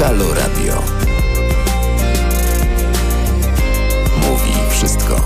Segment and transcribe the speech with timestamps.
[0.00, 0.82] Halo Radio.
[4.16, 5.20] Mówi wszystko.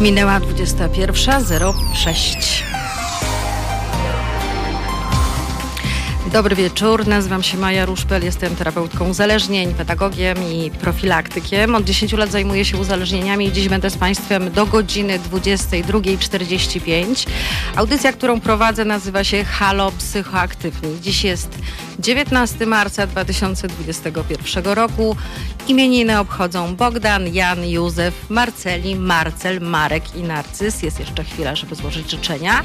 [0.00, 2.65] Minęła 21.06.
[6.36, 11.74] Dobry wieczór, nazywam się Maja Ruszpel, jestem terapeutką uzależnień, pedagogiem i profilaktykiem.
[11.74, 17.26] Od 10 lat zajmuję się uzależnieniami i dziś będę z Państwem do godziny 22.45.
[17.76, 21.00] Audycja, którą prowadzę nazywa się Halo Psychoaktywni.
[21.00, 21.58] Dziś jest
[21.98, 25.16] 19 marca 2021 roku.
[25.68, 30.82] Imieniny obchodzą Bogdan, Jan, Józef, Marceli, Marcel, Marek i Narcyz.
[30.82, 32.62] Jest jeszcze chwila, żeby złożyć życzenia.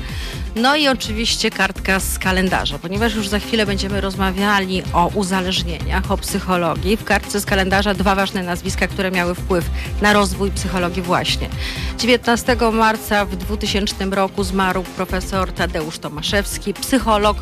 [0.56, 6.18] No i oczywiście kartka z kalendarza, ponieważ już za chwilę będziemy rozmawiali o uzależnieniach, o
[6.18, 6.98] psychologii.
[6.98, 9.70] W kartce z kalendarza dwa ważne nazwiska, które miały wpływ
[10.02, 11.50] na rozwój psychologii właśnie.
[11.98, 17.38] 19 marca w 2000 roku zmarł profesor Tadeusz Tomaszewski, psycholog,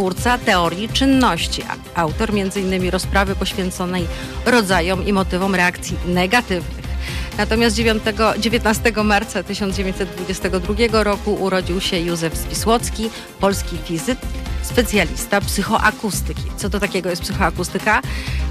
[0.00, 1.62] twórca teorii czynności,
[1.94, 2.90] autor m.in.
[2.90, 4.06] rozprawy poświęconej
[4.46, 6.84] rodzajom i motywom reakcji negatywnych.
[7.38, 8.02] Natomiast 9,
[8.38, 14.18] 19 marca 1922 roku urodził się Józef Swisłocki, polski fizyk,
[14.62, 16.42] specjalista psychoakustyki.
[16.56, 18.02] Co to takiego jest psychoakustyka?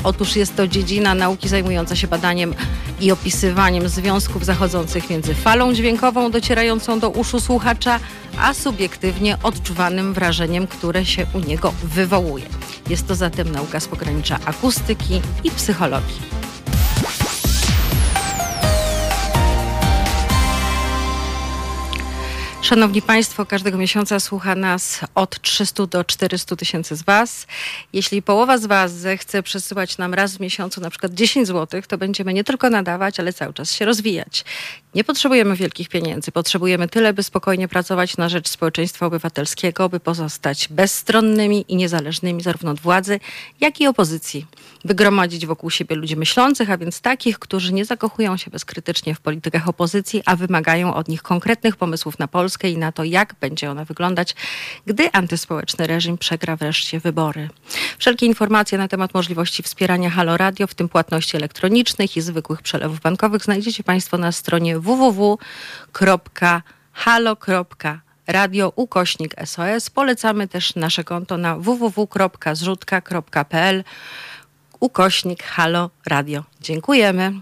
[0.03, 2.53] Otóż jest to dziedzina nauki zajmująca się badaniem
[3.01, 7.99] i opisywaniem związków zachodzących między falą dźwiękową docierającą do uszu słuchacza,
[8.39, 12.45] a subiektywnie odczuwanym wrażeniem, które się u niego wywołuje.
[12.89, 16.48] Jest to zatem nauka z pogranicza akustyki i psychologii.
[22.69, 27.47] Szanowni Państwo, każdego miesiąca słucha nas od 300 do 400 tysięcy z Was.
[27.93, 31.97] Jeśli połowa z Was zechce przesyłać nam raz w miesiącu na przykład 10 zł, to
[31.97, 34.45] będziemy nie tylko nadawać, ale cały czas się rozwijać.
[34.95, 40.67] Nie potrzebujemy wielkich pieniędzy, potrzebujemy tyle, by spokojnie pracować na rzecz społeczeństwa obywatelskiego, by pozostać
[40.67, 43.19] bezstronnymi i niezależnymi zarówno od władzy,
[43.59, 44.45] jak i opozycji.
[44.85, 49.21] By gromadzić wokół siebie ludzi myślących, a więc takich, którzy nie zakochują się bezkrytycznie w
[49.21, 53.71] politykach opozycji, a wymagają od nich konkretnych pomysłów na Polskę i na to, jak będzie
[53.71, 54.35] ona wyglądać,
[54.85, 57.49] gdy antyspołeczny reżim przegra wreszcie wybory.
[57.97, 62.99] Wszelkie informacje na temat możliwości wspierania Halo Radio, w tym płatności elektronicznych i zwykłych przelewów
[62.99, 65.39] bankowych, znajdziecie Państwo na stronie www.halo.radio
[68.75, 69.89] ukośnik SOS.
[69.89, 73.83] Polecamy też nasze konto na www.zrzutka.pl
[74.79, 76.43] ukośnik Halo Radio.
[76.61, 77.33] Dziękujemy.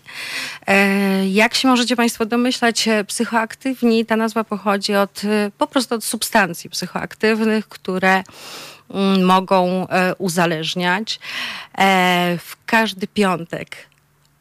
[0.68, 5.96] E, jak się możecie Państwo domyślać, e, psychoaktywni, ta nazwa pochodzi od e, po prostu
[5.96, 8.24] od substancji psychoaktywnych, które
[8.90, 9.88] mm, mogą
[10.18, 11.19] uzależniać.
[12.38, 13.78] W każdy piątek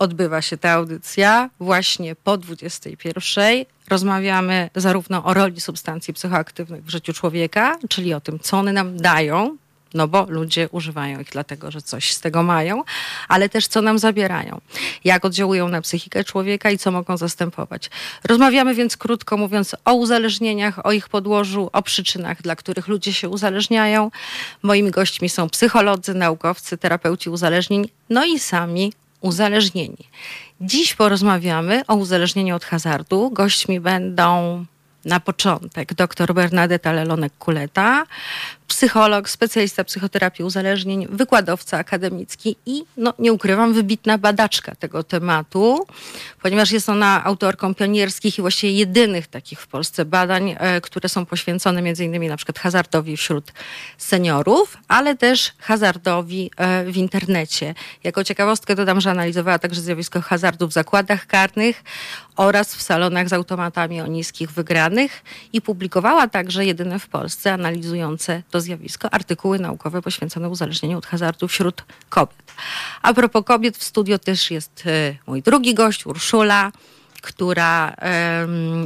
[0.05, 3.65] odbywa się ta audycja właśnie po 21.
[3.89, 8.97] Rozmawiamy zarówno o roli substancji psychoaktywnych w życiu człowieka, czyli o tym, co one nam
[8.97, 9.57] dają,
[9.95, 12.83] no bo ludzie używają ich dlatego, że coś z tego mają,
[13.29, 14.61] ale też co nam zabierają,
[15.05, 17.91] jak oddziałują na psychikę człowieka i co mogą zastępować.
[18.25, 23.29] Rozmawiamy więc krótko mówiąc o uzależnieniach, o ich podłożu, o przyczynach, dla których ludzie się
[23.29, 24.11] uzależniają.
[24.63, 28.93] Moimi gośćmi są psycholodzy, naukowcy, terapeuci uzależnień, no i sami
[29.25, 30.05] uzależnieni.
[30.61, 33.31] Dziś porozmawiamy o uzależnieniu od hazardu.
[33.31, 34.65] Gośćmi będą
[35.05, 38.05] na początek dr Bernadetta Lelonek-Kuleta,
[38.69, 45.87] psycholog, specjalista psychoterapii uzależnień, wykładowca akademicki i, no nie ukrywam, wybitna badaczka tego tematu,
[46.43, 51.27] ponieważ jest ona autorką pionierskich i właściwie jedynych takich w Polsce badań, e, które są
[51.27, 53.53] poświęcone między innymi na przykład hazardowi wśród
[53.99, 57.75] seniorów, ale też hazardowi e, w internecie.
[58.05, 61.83] Jako ciekawostkę dodam, że analizowała także zjawisko hazardu w zakładach karnych
[62.37, 68.43] oraz w salonach z automatami o niskich wygranych i publikowała także jedyne w Polsce analizujące
[68.55, 72.53] to zjawisko artykuły naukowe poświęcone uzależnieniu od hazardu wśród kobiet.
[73.03, 76.73] A propos kobiet, w studio też jest e, mój drugi gość, Urszula,
[77.23, 77.97] która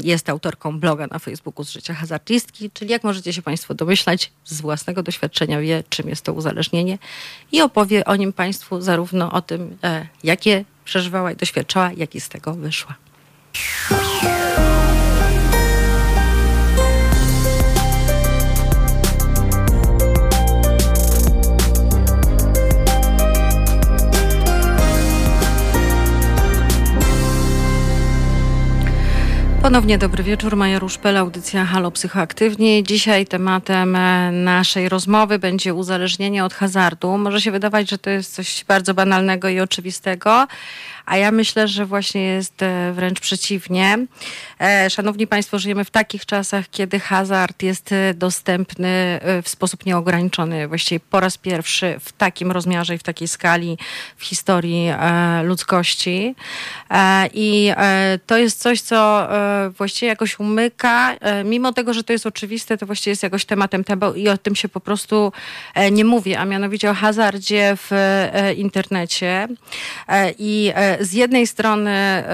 [0.04, 4.60] jest autorką bloga na Facebooku z życia hazardistki, czyli jak możecie się Państwo domyślać, z
[4.60, 6.98] własnego doświadczenia wie, czym jest to uzależnienie
[7.52, 12.20] i opowie o nim Państwu zarówno o tym, e, jakie przeżywała i doświadczała, jak i
[12.20, 12.94] z tego wyszła.
[29.68, 32.82] Ponownie dobry wieczór, Maja Ruszpel, audycja Halo Psychoaktywni.
[32.82, 37.18] Dzisiaj tematem e, naszej rozmowy będzie uzależnienie od hazardu.
[37.18, 40.46] Może się wydawać, że to jest coś bardzo banalnego i oczywistego,
[41.08, 44.06] a ja myślę, że właśnie jest e, wręcz przeciwnie.
[44.60, 51.00] E, szanowni Państwo, żyjemy w takich czasach, kiedy hazard jest dostępny w sposób nieograniczony, właściwie
[51.00, 53.78] po raz pierwszy w takim rozmiarze i w takiej skali
[54.16, 54.88] w historii
[55.42, 56.34] ludzkości.
[57.34, 57.72] I
[58.26, 59.28] to jest coś, co
[59.78, 63.84] właściwie jakoś umyka, e, mimo tego, że to jest oczywiste, to właściwie jest jakoś tematem
[63.84, 65.32] tabu i o tym się po prostu
[65.74, 69.48] e, nie mówi, a mianowicie o hazardzie w e, internecie.
[70.38, 72.24] I z jednej strony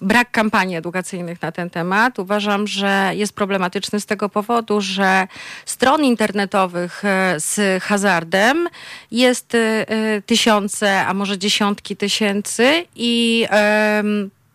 [0.00, 2.18] brak kampanii edukacyjnych na ten temat.
[2.18, 5.26] Uważam, że jest problematyczny z tego powodu, że
[5.66, 7.02] stron internetowych
[7.36, 8.68] z hazardem
[9.10, 9.56] jest
[10.26, 13.46] tysiące, a może dziesiątki tysięcy i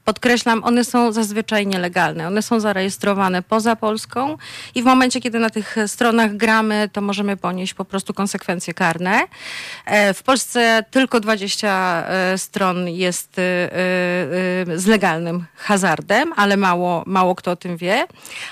[0.07, 2.27] Podkreślam, one są zazwyczaj nielegalne.
[2.27, 4.37] One są zarejestrowane poza Polską
[4.75, 9.21] i w momencie, kiedy na tych stronach gramy, to możemy ponieść po prostu konsekwencje karne.
[9.85, 13.41] E, w Polsce tylko 20 e, stron jest e,
[14.75, 18.07] z legalnym hazardem, ale mało, mało kto o tym wie.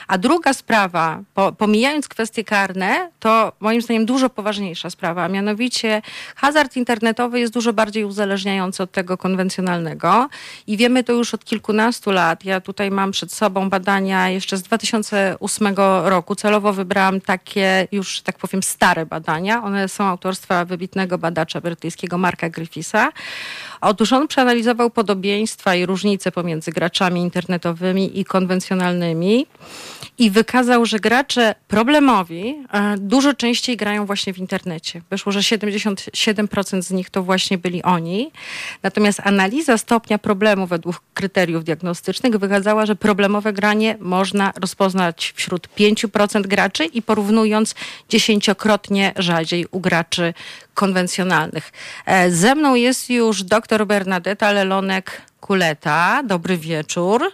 [0.08, 1.20] A druga sprawa,
[1.58, 6.02] pomijając kwestie karne, to moim zdaniem dużo poważniejsza sprawa, a mianowicie
[6.36, 10.30] hazard internetowy jest dużo bardziej uzależniający od tego konwencjonalnego
[10.68, 12.46] i wiemy to już od kilkunastu lat.
[12.46, 15.76] Ja tutaj mam przed sobą badania jeszcze z 2008
[16.06, 16.36] roku.
[16.36, 19.64] Celowo wybrałam takie już, tak powiem, stare badania.
[19.64, 23.12] One są autorstwa wybitnego badacza brytyjskiego Marka Griffisa.
[23.86, 29.48] Otóż on przeanalizował podobieństwa i różnice pomiędzy graczami internetowymi i konwencjonalnymi
[30.18, 35.02] i wykazał, że gracze problemowi e, dużo częściej grają właśnie w internecie.
[35.10, 38.32] Wyszło, że 77% z nich to właśnie byli oni.
[38.84, 46.42] Natomiast analiza stopnia problemu według kryteriów diagnostycznych wykazała, że problemowe granie można rozpoznać wśród 5%
[46.48, 47.76] graczy i porównując
[48.10, 50.34] dziesięciokrotnie rzadziej u graczy
[50.76, 51.72] konwencjonalnych.
[52.06, 56.24] E, ze mną jest już dr Bernadetta Lelonek-Kuleta.
[56.24, 57.32] Dobry wieczór.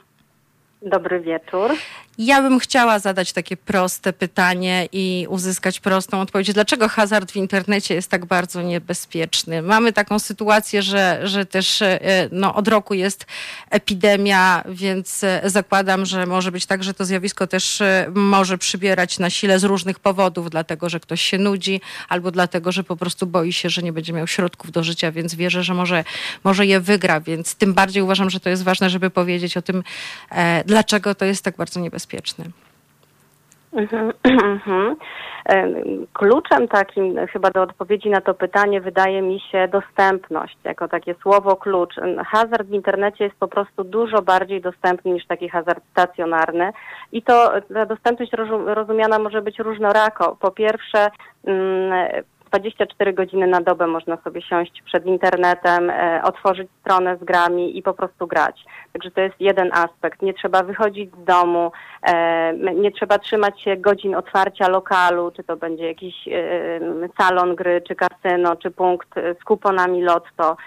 [0.81, 1.71] Dobry wieczór.
[2.17, 6.53] Ja bym chciała zadać takie proste pytanie i uzyskać prostą odpowiedź.
[6.53, 9.61] Dlaczego hazard w internecie jest tak bardzo niebezpieczny?
[9.61, 11.99] Mamy taką sytuację, że, że też e,
[12.31, 13.25] no, od roku jest
[13.69, 19.19] epidemia, więc e, zakładam, że może być tak, że to zjawisko też e, może przybierać
[19.19, 23.27] na sile z różnych powodów, dlatego że ktoś się nudzi albo dlatego, że po prostu
[23.27, 26.03] boi się, że nie będzie miał środków do życia, więc wierzę, że może,
[26.43, 27.21] może je wygra.
[27.21, 29.83] Więc tym bardziej uważam, że to jest ważne, żeby powiedzieć o tym,
[30.65, 32.45] dlaczego to jest tak bardzo niebezpieczne bezpieczny.
[33.73, 34.95] Mhm, mhm.
[36.13, 41.55] Kluczem takim chyba do odpowiedzi na to pytanie wydaje mi się dostępność, jako takie słowo
[41.55, 41.95] klucz.
[42.27, 46.71] Hazard w internecie jest po prostu dużo bardziej dostępny niż taki hazard stacjonarny
[47.11, 48.31] i to ta dostępność
[48.65, 50.37] rozumiana może być różnorako.
[50.39, 51.09] Po pierwsze,
[51.45, 57.77] mm, 24 godziny na dobę można sobie siąść przed internetem, e, otworzyć stronę z grami
[57.77, 58.65] i po prostu grać.
[58.93, 60.21] Także to jest jeden aspekt.
[60.21, 61.71] Nie trzeba wychodzić z domu,
[62.03, 66.31] e, nie trzeba trzymać się godzin otwarcia lokalu, czy to będzie jakiś e,
[67.17, 69.09] salon gry, czy kasyno, czy punkt
[69.41, 70.57] z kuponami lotto.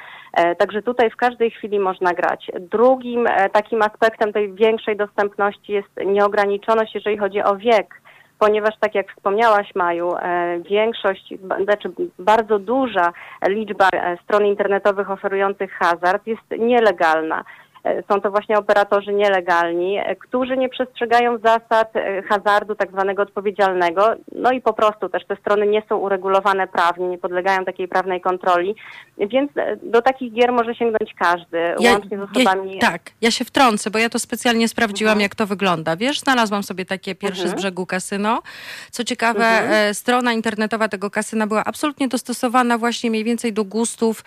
[0.58, 2.50] Także tutaj w każdej chwili można grać.
[2.60, 8.00] Drugim takim aspektem tej większej dostępności jest nieograniczoność, jeżeli chodzi o wiek
[8.38, 11.34] ponieważ tak jak wspomniałaś Maju, e, większość,
[11.64, 13.12] znaczy bardzo duża
[13.48, 17.44] liczba e, stron internetowych oferujących hazard jest nielegalna.
[17.84, 23.22] E, są to właśnie operatorzy nielegalni, e, którzy nie przestrzegają zasad e, hazardu tak zwanego
[23.22, 27.88] odpowiedzialnego, no i po prostu też te strony nie są uregulowane prawnie, nie podlegają takiej
[27.88, 28.74] prawnej kontroli,
[29.18, 29.50] więc
[29.82, 32.74] do takich gier może sięgnąć każdy, ja, łącznie z osobami...
[32.74, 35.22] Ja, tak, ja się wtrącę, bo ja to specjalnie sprawdziłam, mhm.
[35.22, 35.96] jak to wygląda.
[35.96, 37.58] Wiesz, znalazłam sobie takie pierwsze mhm.
[37.58, 38.42] z brzegu kasyno.
[38.90, 39.94] Co ciekawe, mhm.
[39.94, 44.24] strona internetowa tego kasyna była absolutnie dostosowana właśnie mniej więcej do gustów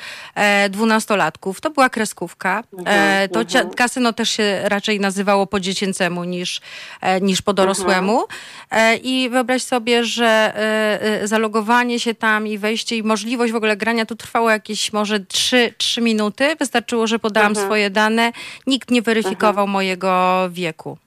[0.69, 1.61] dwunastolatków.
[1.61, 2.63] To była kreskówka.
[2.73, 3.29] Mhm.
[3.47, 3.75] To mhm.
[3.75, 6.61] kasyno też się raczej nazywało po dziecięcemu niż,
[7.01, 8.21] e, niż po dorosłemu.
[8.21, 8.99] Mhm.
[9.03, 14.05] I wyobraź sobie, że e, zalogowanie się tam i wejście i możliwość w ogóle grania
[14.05, 16.55] tu trwało jakieś może 3, 3 minuty.
[16.59, 17.67] Wystarczyło, że podałam mhm.
[17.67, 18.31] swoje dane.
[18.67, 19.69] Nikt nie weryfikował mhm.
[19.69, 20.97] mojego wieku.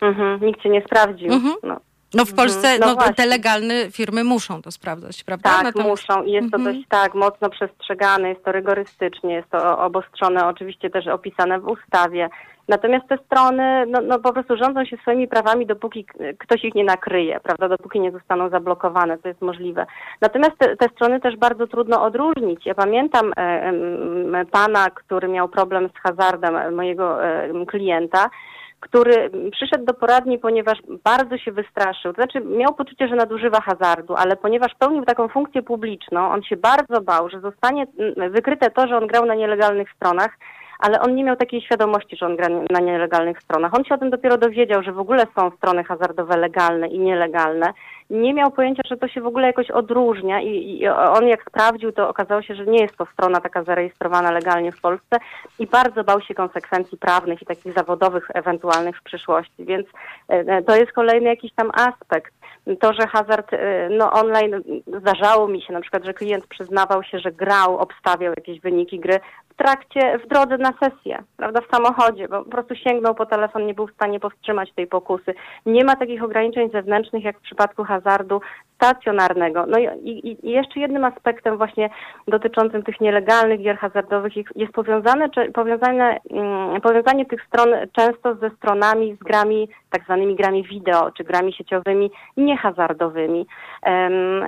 [0.00, 0.46] Mhm.
[0.46, 1.32] Nikt cię nie sprawdził.
[1.32, 1.54] Mhm.
[1.62, 1.80] No.
[2.14, 2.80] No w Polsce mhm.
[2.80, 5.50] no, no te legalne firmy muszą to sprawdzać, prawda?
[5.50, 5.90] Tak, Natomiast...
[5.90, 6.74] muszą i jest to mhm.
[6.74, 12.28] dość tak mocno przestrzegane, jest to rygorystycznie, jest to obostrzone, oczywiście też opisane w ustawie.
[12.68, 16.06] Natomiast te strony no, no po prostu rządzą się swoimi prawami, dopóki
[16.38, 19.86] ktoś ich nie nakryje, prawda, dopóki nie zostaną zablokowane, to jest możliwe.
[20.20, 22.66] Natomiast te, te strony też bardzo trudno odróżnić.
[22.66, 28.30] Ja pamiętam e, pana, który miał problem z hazardem, mojego e, klienta,
[28.80, 32.12] który przyszedł do poradni, ponieważ bardzo się wystraszył.
[32.12, 36.56] To znaczy miał poczucie, że nadużywa hazardu, ale ponieważ pełnił taką funkcję publiczną, on się
[36.56, 37.86] bardzo bał, że zostanie
[38.30, 40.38] wykryte to, że on grał na nielegalnych stronach,
[40.78, 43.74] ale on nie miał takiej świadomości, że on gra na nielegalnych stronach.
[43.74, 47.72] On się o tym dopiero dowiedział, że w ogóle są strony hazardowe legalne i nielegalne.
[48.10, 51.92] Nie miał pojęcia, że to się w ogóle jakoś odróżnia i, i on jak sprawdził,
[51.92, 55.16] to okazało się, że nie jest to strona taka zarejestrowana legalnie w Polsce
[55.58, 59.64] i bardzo bał się konsekwencji prawnych i takich zawodowych ewentualnych w przyszłości.
[59.64, 59.86] Więc
[60.28, 62.34] e, to jest kolejny jakiś tam aspekt
[62.80, 64.62] to, że hazard e, no, online,
[65.00, 69.20] zdarzało mi się na przykład, że klient przyznawał się, że grał, obstawiał jakieś wyniki gry,
[69.56, 73.74] trakcie, w drodze na sesję, prawda, w samochodzie, bo po prostu sięgnął po telefon, nie
[73.74, 75.34] był w stanie powstrzymać tej pokusy.
[75.66, 78.40] Nie ma takich ograniczeń zewnętrznych jak w przypadku hazardu
[78.76, 79.66] stacjonarnego.
[79.66, 81.90] No i, i, i jeszcze jednym aspektem właśnie
[82.28, 88.50] dotyczącym tych nielegalnych gier hazardowych jest powiązane, czy, powiązane, um, powiązanie tych stron często ze
[88.50, 93.46] stronami, z grami, tak zwanymi grami wideo, czy grami sieciowymi niehazardowymi.
[93.86, 94.44] Um,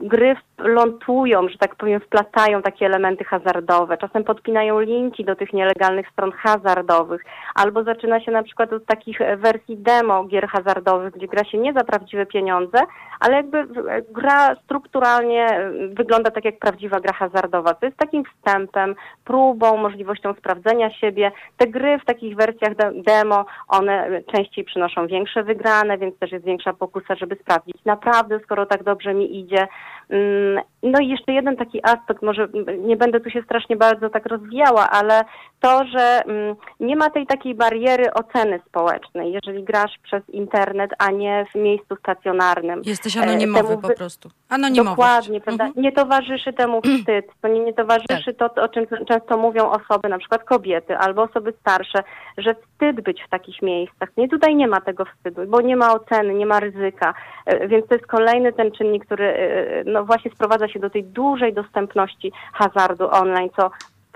[0.00, 3.96] gry lątują, że tak powiem, wplatają takie elementy hazardowe.
[3.96, 9.20] Czasem podpinają linki do tych nielegalnych stron hazardowych, albo zaczyna się na przykład od takich
[9.20, 12.78] e, wersji demo gier hazardowych, gdzie gra się nie za prawdziwe pieniądze,
[13.20, 13.66] ale jakby e,
[14.10, 17.74] gra strukturalnie e, wygląda tak jak prawdziwa gra hazardowa.
[17.74, 18.94] To jest takim wstępem,
[19.24, 21.32] próbą, możliwością sprawdzenia siebie.
[21.56, 26.72] Te gry w takich wersjach demo, one częściej przynoszą większe wygrane, więc też jest większa
[26.72, 29.66] pokusa, żeby sprawdzić naprawdę, skoro tak dobrze mi idzie.
[30.08, 34.26] Mm, no i jeszcze jeden taki aspekt, może nie będę tu się strasznie bardzo tak
[34.26, 35.24] rozwijała, ale
[35.60, 41.10] to, że mm, nie ma tej takiej bariery oceny społecznej, jeżeli grasz przez internet, a
[41.10, 42.82] nie w miejscu stacjonarnym.
[42.84, 44.28] Jesteś anonimowy temu, po prostu.
[44.48, 44.90] Anonimowy.
[44.90, 45.64] Dokładnie, prawda?
[45.64, 45.82] Mhm.
[45.84, 48.54] Nie towarzyszy temu wstyd, to nie, nie towarzyszy tak.
[48.54, 52.02] to, o czym często mówią osoby, na przykład kobiety albo osoby starsze,
[52.38, 54.08] że wstyd być w takich miejscach.
[54.16, 57.14] Nie, tutaj nie ma tego wstydu, bo nie ma oceny, nie ma ryzyka,
[57.46, 61.04] e, więc to jest kolejny ten czynnik, który e, no właśnie sprowadza się do tej
[61.04, 63.70] dużej dostępności hazardu online, co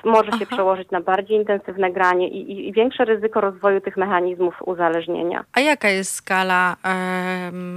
[0.05, 0.55] może się Aha.
[0.55, 5.45] przełożyć na bardziej intensywne granie i, i, i, większe ryzyko rozwoju tych mechanizmów uzależnienia.
[5.53, 6.77] A jaka jest skala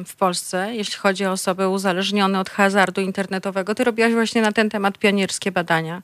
[0.05, 3.75] w Polsce, jeśli chodzi o osoby uzależnione od hazardu internetowego?
[3.75, 6.01] Ty robiłaś właśnie na ten temat pionierskie badania.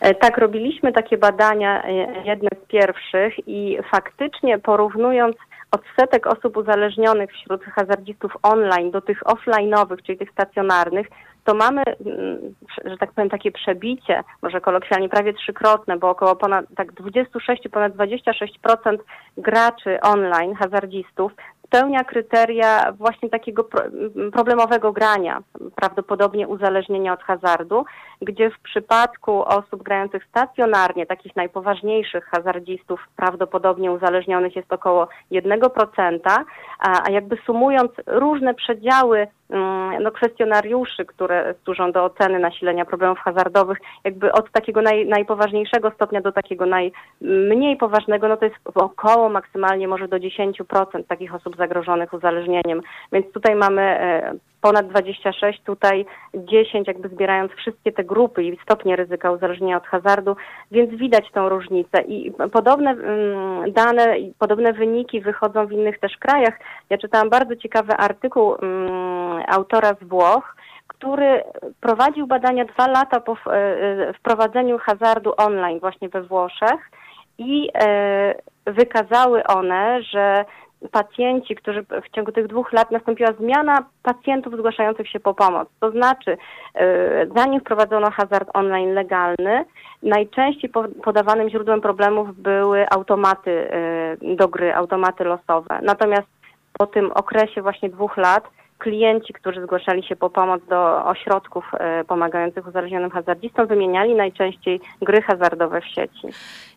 [0.00, 1.92] E, tak, robiliśmy takie badania, e,
[2.24, 5.36] jedne z pierwszych i faktycznie porównując
[5.70, 11.06] odsetek osób uzależnionych wśród hazardzistów online do tych offline'owych, czyli tych stacjonarnych,
[11.46, 16.66] to mamy, mm, że tak powiem, takie przebicie, może kolokwialnie prawie trzykrotne, bo około ponad
[16.76, 18.98] tak 26, ponad 26%
[19.36, 21.32] graczy online, hazardzistów,
[21.66, 23.68] spełnia kryteria właśnie takiego
[24.32, 25.42] problemowego grania,
[25.74, 27.84] prawdopodobnie uzależnienia od hazardu,
[28.22, 36.18] gdzie w przypadku osób grających stacjonarnie, takich najpoważniejszych hazardzistów, prawdopodobnie uzależnionych jest około 1%,
[36.78, 43.78] a jakby sumując różne przedziały mm, no, kwestionariuszy, które służą do oceny nasilenia problemów hazardowych,
[44.04, 49.88] jakby od takiego naj, najpoważniejszego stopnia do takiego najmniej poważnego, no to jest około maksymalnie
[49.88, 52.80] może do 10% takich osób zagrożonych uzależnieniem.
[53.12, 58.96] Więc tutaj mamy e, ponad 26, tutaj 10, jakby zbierając wszystkie te grupy i stopnie
[58.96, 60.36] ryzyka uzależnienia od hazardu,
[60.70, 62.02] więc widać tą różnicę.
[62.02, 66.58] I podobne mm, dane, podobne wyniki wychodzą w innych też krajach.
[66.90, 71.42] Ja czytałam bardzo ciekawy artykuł mm, autora z Włoch, który
[71.80, 76.90] prowadził badania dwa lata po e, wprowadzeniu hazardu online właśnie we Włoszech
[77.38, 78.34] i e,
[78.66, 80.44] wykazały one, że
[80.90, 85.68] pacjenci, którzy w ciągu tych dwóch lat nastąpiła zmiana pacjentów zgłaszających się po pomoc.
[85.80, 86.36] To znaczy,
[86.74, 89.64] e, zanim wprowadzono hazard online legalny,
[90.02, 90.70] najczęściej
[91.04, 95.80] podawanym źródłem problemów były automaty e, do gry, automaty losowe.
[95.82, 96.28] Natomiast
[96.72, 98.44] po tym okresie właśnie dwóch lat
[98.78, 105.22] klienci, którzy zgłaszali się po pomoc do ośrodków e, pomagających uzależnionym hazardzistom, wymieniali najczęściej gry
[105.22, 106.26] hazardowe w sieci.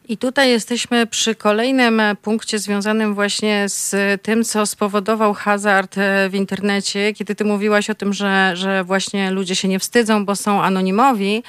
[0.07, 6.35] I tutaj jesteśmy przy kolejnym punkcie związanym właśnie z tym, co spowodował hazard e, w
[6.35, 10.61] internecie, kiedy ty mówiłaś o tym, że, że właśnie ludzie się nie wstydzą, bo są
[10.61, 11.43] anonimowi.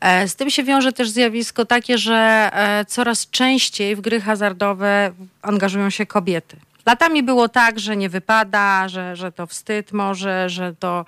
[0.00, 2.50] E, z tym się wiąże też zjawisko takie, że
[2.86, 6.56] coraz częściej w gry hazardowe angażują się kobiety.
[6.88, 11.04] Latami było tak, że nie wypada, że, że to wstyd może, że to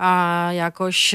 [0.00, 1.14] a jakoś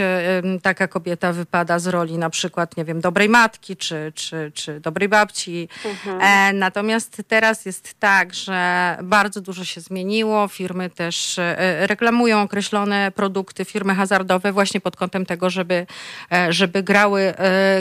[0.61, 5.09] taka kobieta wypada z roli na przykład, nie wiem, dobrej matki czy, czy, czy dobrej
[5.09, 5.69] babci.
[5.85, 6.21] Mhm.
[6.21, 10.47] E, natomiast teraz jest tak, że bardzo dużo się zmieniło.
[10.47, 15.87] Firmy też e, reklamują określone produkty, firmy hazardowe właśnie pod kątem tego, żeby,
[16.31, 17.33] e, żeby grały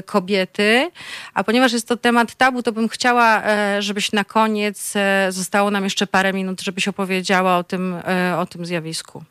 [0.06, 0.90] kobiety.
[1.34, 3.42] A ponieważ jest to temat tabu, to bym chciała,
[3.78, 4.94] żebyś na koniec
[5.28, 7.96] zostało nam jeszcze parę minut, żebyś opowiedziała o tym,
[8.38, 9.24] o tym zjawisku.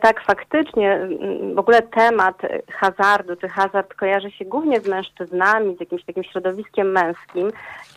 [0.00, 1.08] Tak, faktycznie
[1.54, 6.92] w ogóle temat hazardu czy hazard kojarzy się głównie z mężczyznami, z jakimś takim środowiskiem
[6.92, 7.50] męskim.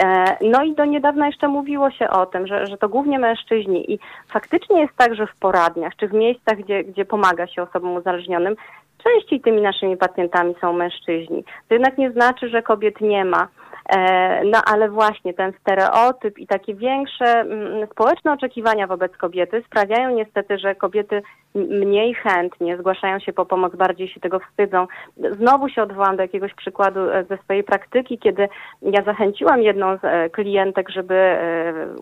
[0.03, 3.93] E, no i do niedawna jeszcze mówiło się o tym, że, że to głównie mężczyźni.
[3.93, 7.95] I faktycznie jest tak, że w poradniach czy w miejscach, gdzie, gdzie pomaga się osobom
[7.95, 8.55] uzależnionym,
[9.03, 11.43] częściej tymi naszymi pacjentami są mężczyźni.
[11.67, 13.47] To jednak nie znaczy, że kobiet nie ma.
[13.89, 20.15] E, no ale właśnie ten stereotyp i takie większe mm, społeczne oczekiwania wobec kobiety sprawiają
[20.15, 21.21] niestety, że kobiety
[21.55, 24.87] mniej chętnie zgłaszają się po pomoc, bardziej się tego wstydzą.
[25.17, 28.49] Znowu się odwołam do jakiegoś przykładu e, ze swojej praktyki, kiedy
[28.81, 31.37] ja zachęciłam jedną z e, klientek, żeby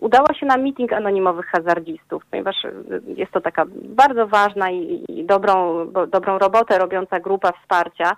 [0.00, 2.56] udała się na meeting anonimowych hazardzistów, ponieważ
[3.06, 8.12] jest to taka bardzo ważna i, dobrą, dobrą robotę robiąca grupa wsparcia.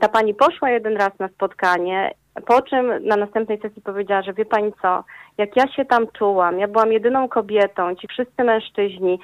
[0.00, 2.10] Ta pani poszła jeden raz na spotkanie
[2.46, 5.04] po czym na następnej sesji powiedziała, że wie pani co,
[5.38, 9.20] jak ja się tam czułam, ja byłam jedyną kobietą, ci wszyscy mężczyźni,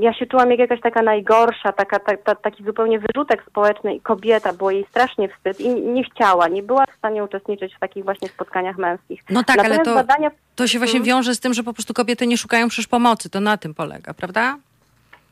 [0.00, 4.00] ja się czułam jak jakaś taka najgorsza, taka, ta, ta, taki zupełnie wyrzutek społeczny i
[4.00, 8.04] kobieta, było jej strasznie wstyd i nie chciała, nie była w stanie uczestniczyć w takich
[8.04, 9.22] właśnie spotkaniach męskich.
[9.30, 10.30] No tak, Natomiast ale to, badania...
[10.54, 11.06] to się właśnie hmm?
[11.06, 14.14] wiąże z tym, że po prostu kobiety nie szukają przecież pomocy, to na tym polega,
[14.14, 14.56] prawda?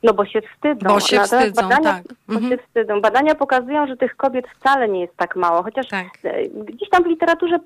[0.02, 0.88] No bo się wstydzą.
[0.88, 2.02] Bo się wstydzą, badania, tak.
[2.28, 2.52] Bo mhm.
[2.52, 3.00] się wstydzą.
[3.00, 6.06] Badania pokazują, że tych kobiet wcale nie jest tak mało, chociaż tak.
[6.24, 7.58] E, gdzieś tam w literaturze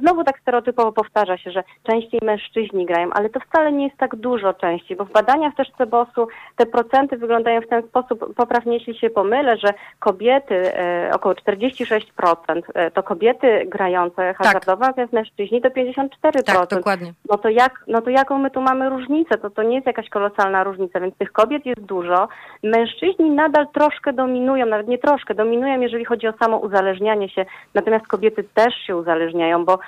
[0.00, 4.16] znowu tak stereotypowo powtarza się, że częściej mężczyźni grają, ale to wcale nie jest tak
[4.16, 8.98] dużo częściej, bo w badaniach też Cebosu te procenty wyglądają w ten sposób, poprawnie jeśli
[8.98, 14.88] się pomylę, że kobiety, e, około 46% e, to kobiety grające hazardowo, tak.
[14.88, 16.42] natomiast mężczyźni to 54%.
[16.44, 17.12] Tak, dokładnie.
[17.30, 19.38] No to, jak, no to jaką my tu mamy różnicę?
[19.38, 22.28] To to nie jest jakaś kolosalna różnica, więc tych kobiet kobiet jest dużo.
[22.62, 28.06] Mężczyźni nadal troszkę dominują, nawet nie troszkę, dominują, jeżeli chodzi o samo uzależnianie się, natomiast
[28.06, 29.78] kobiety też się uzależniają, bo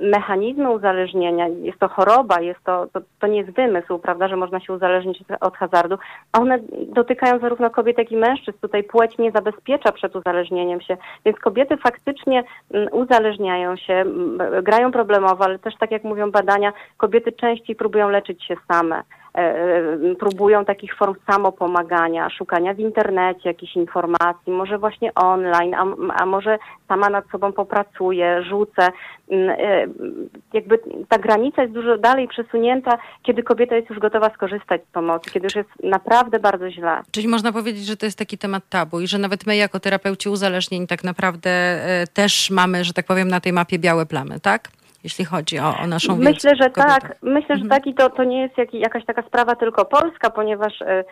[0.00, 4.60] mechanizmy uzależnienia, jest to choroba, jest to, to, to nie jest wymysł, prawda, że można
[4.60, 5.98] się uzależnić od hazardu,
[6.32, 6.58] a one
[6.88, 8.58] dotykają zarówno kobiet, jak i mężczyzn.
[8.60, 14.04] Tutaj płeć nie zabezpiecza przed uzależnieniem się, więc kobiety faktycznie mm, uzależniają się,
[14.62, 19.02] grają problemowo, ale też tak jak mówią badania, kobiety częściej próbują leczyć się same.
[19.36, 25.84] E, e, próbują takich form samopomagania, szukania w internecie jakichś informacji, może właśnie online, a,
[26.22, 28.88] a może sama nad sobą popracuję, rzucę.
[29.30, 29.86] Mm, e,
[30.52, 35.30] jakby ta granica jest dużo dalej przesunięta, kiedy kobieta jest już gotowa skorzystać z pomocy,
[35.30, 37.00] kiedy już jest naprawdę bardzo źle.
[37.10, 40.28] Czyli można powiedzieć, że to jest taki temat tabu i że nawet my jako terapeuci
[40.28, 41.80] uzależnień tak naprawdę
[42.14, 44.68] też mamy, że tak powiem, na tej mapie białe plamy, tak?
[45.06, 46.30] Jeśli chodzi o, o naszą wiedzę.
[46.30, 47.16] Myślę, że tak.
[47.22, 47.62] Myślę, mhm.
[47.62, 51.04] że tak i to, to nie jest jak, jakaś taka sprawa tylko polska, ponieważ y,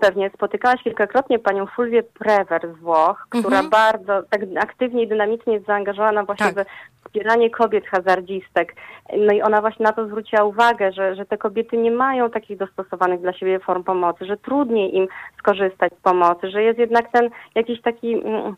[0.00, 3.70] pewnie spotykałaś kilkakrotnie panią Fulvię Prewer z Włoch, która mhm.
[3.70, 6.54] bardzo tak aktywnie i dynamicznie jest zaangażowana właśnie tak.
[6.54, 6.64] we
[7.06, 8.74] wspieranie kobiet hazardzistek.
[9.18, 12.58] No i ona właśnie na to zwróciła uwagę, że, że te kobiety nie mają takich
[12.58, 17.30] dostosowanych dla siebie form pomocy, że trudniej im skorzystać z pomocy, że jest jednak ten
[17.54, 18.14] jakiś taki...
[18.14, 18.56] Mm,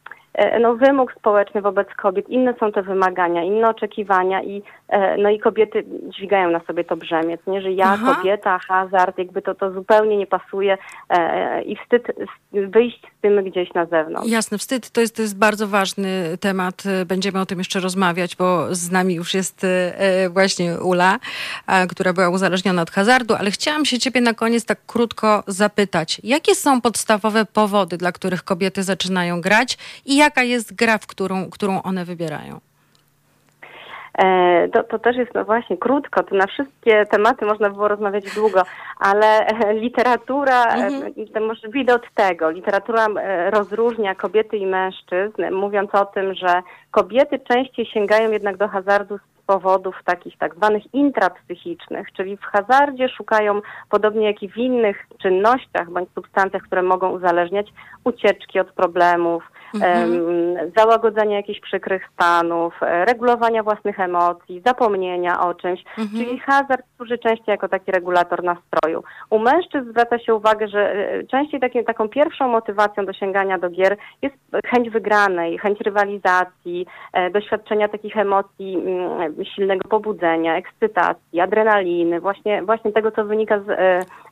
[0.61, 5.39] no, wymóg społeczny wobec kobiet, inne są te wymagania, inne oczekiwania i, e, no, i
[5.39, 8.15] kobiety dźwigają na sobie to brzemię, nie, że ja, Aha.
[8.15, 12.03] kobieta, hazard, jakby to, to zupełnie nie pasuje e, i wstyd
[12.53, 14.31] wyjść z tym gdzieś na zewnątrz.
[14.31, 18.75] Jasne, wstyd to jest, to jest bardzo ważny temat, będziemy o tym jeszcze rozmawiać, bo
[18.75, 19.67] z nami już jest
[20.31, 21.19] właśnie Ula,
[21.91, 26.55] która była uzależniona od hazardu, ale chciałam się ciebie na koniec tak krótko zapytać, jakie
[26.55, 31.83] są podstawowe powody, dla których kobiety zaczynają grać i jaka jest gra, w którą, którą
[31.83, 32.61] one wybierają?
[34.19, 38.35] E, to, to też jest no właśnie krótko, to na wszystkie tematy można było rozmawiać
[38.35, 38.63] długo,
[38.99, 41.13] ale e, literatura, e, mhm.
[41.35, 43.07] to może wyjdę od tego, literatura
[43.51, 49.40] rozróżnia kobiety i mężczyzn, mówiąc o tym, że kobiety częściej sięgają jednak do hazardu z
[49.47, 55.91] powodów takich tak zwanych intrapsychicznych, czyli w hazardzie szukają, podobnie jak i w innych czynnościach
[55.91, 57.73] bądź substancjach, które mogą uzależniać,
[58.05, 59.43] ucieczki od problemów,
[59.75, 60.73] mhm.
[60.77, 65.85] załagodzenia jakichś przykrych stanów, e, regulowania własnych emocji, zapomnienia o czymś.
[65.99, 66.25] Mhm.
[66.25, 69.03] Czyli hazard służy częściej jako taki regulator nastroju.
[69.31, 73.71] U mężczyzn zwraca się uwagę, że e, częściej takim, taką pierwszą motywacją do sięgania do
[73.71, 82.21] gier jest chęć wygranej, chęć rywalizacji, e, doświadczenia takich emocji mm, silnego pobudzenia, ekscytacji, adrenaliny,
[82.21, 83.67] właśnie, właśnie tego, co wynika z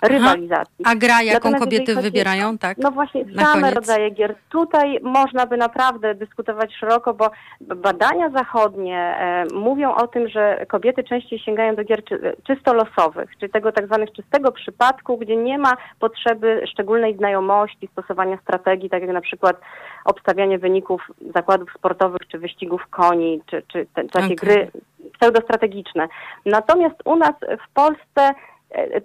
[0.03, 0.85] rywalizacji.
[0.85, 2.79] A gra, jaką Natomiast kobiety chodzi- wybierają, tak?
[2.79, 3.75] No właśnie, same koniec.
[3.75, 4.35] rodzaje gier.
[4.49, 11.05] Tutaj można by naprawdę dyskutować szeroko, bo badania zachodnie e, mówią o tym, że kobiety
[11.05, 15.59] częściej sięgają do gier czy, czysto losowych, czyli tego tak zwanych czystego przypadku, gdzie nie
[15.59, 19.61] ma potrzeby szczególnej znajomości, stosowania strategii, tak jak na przykład
[20.05, 24.37] obstawianie wyników zakładów sportowych, czy wyścigów koni, czy, czy te, takie Okej.
[24.37, 24.71] gry
[25.19, 26.09] pseudostrategiczne.
[26.47, 28.35] Natomiast u nas w Polsce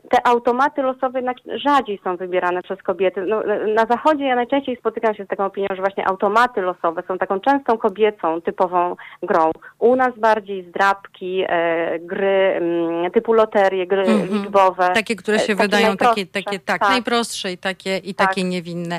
[0.09, 3.21] te automaty losowe jednak rzadziej są wybierane przez kobiety.
[3.27, 3.41] No,
[3.75, 7.39] na zachodzie ja najczęściej spotykam się z taką opinią, że właśnie automaty losowe są taką
[7.39, 9.51] częstą kobiecą, typową grą.
[9.79, 14.29] U nas bardziej zdrabki, e, gry mm, typu loterie, gry Mhm.
[14.43, 14.89] liczbowe.
[14.93, 16.43] Takie, które się E, takie wydają takie, najprostsze.
[16.43, 16.89] takie tak, Tak.
[16.89, 18.27] najprostsze i takie, i Tak.
[18.27, 18.97] takie niewinne.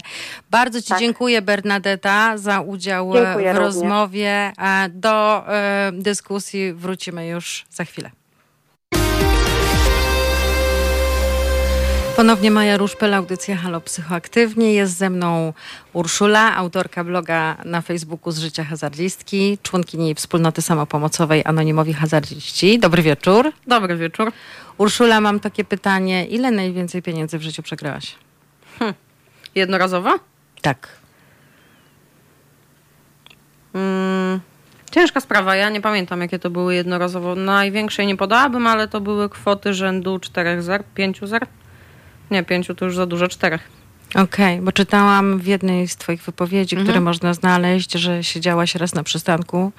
[0.50, 0.98] Bardzo Ci Tak.
[0.98, 3.59] dziękuję Bernadetta za udział e, Dziękuję w również.
[3.59, 4.53] rozmowie.
[4.90, 8.11] Do e, dyskusji wrócimy już za chwilę.
[12.16, 14.74] Ponownie Maja Ruszpel, audycja Halo Psychoaktywnie.
[14.74, 15.53] Jest ze mną
[15.92, 22.79] Urszula, autorka bloga na Facebooku z życia hazardzistki, członkini wspólnoty samopomocowej Anonimowi Hazardziści.
[22.79, 23.53] Dobry wieczór.
[23.66, 24.33] Dobry wieczór.
[24.79, 26.27] Urszula, mam takie pytanie.
[26.27, 28.14] Ile najwięcej pieniędzy w życiu przegrałaś?
[29.55, 30.18] Jednorazowo?
[30.62, 30.88] Tak.
[33.74, 34.40] Mm,
[34.90, 35.57] ciężka sprawa.
[35.57, 37.35] Ja nie pamiętam, jakie to były jednorazowo.
[37.35, 41.46] Największej nie podałabym, ale to były kwoty rzędu 4 zer, 5 zer.
[42.30, 43.58] Nie, 5 to już za dużo, 4.
[44.14, 47.04] Okej, bo czytałam w jednej z twoich wypowiedzi, które Mhm.
[47.04, 49.72] można znaleźć, że siedziałaś raz na przystanku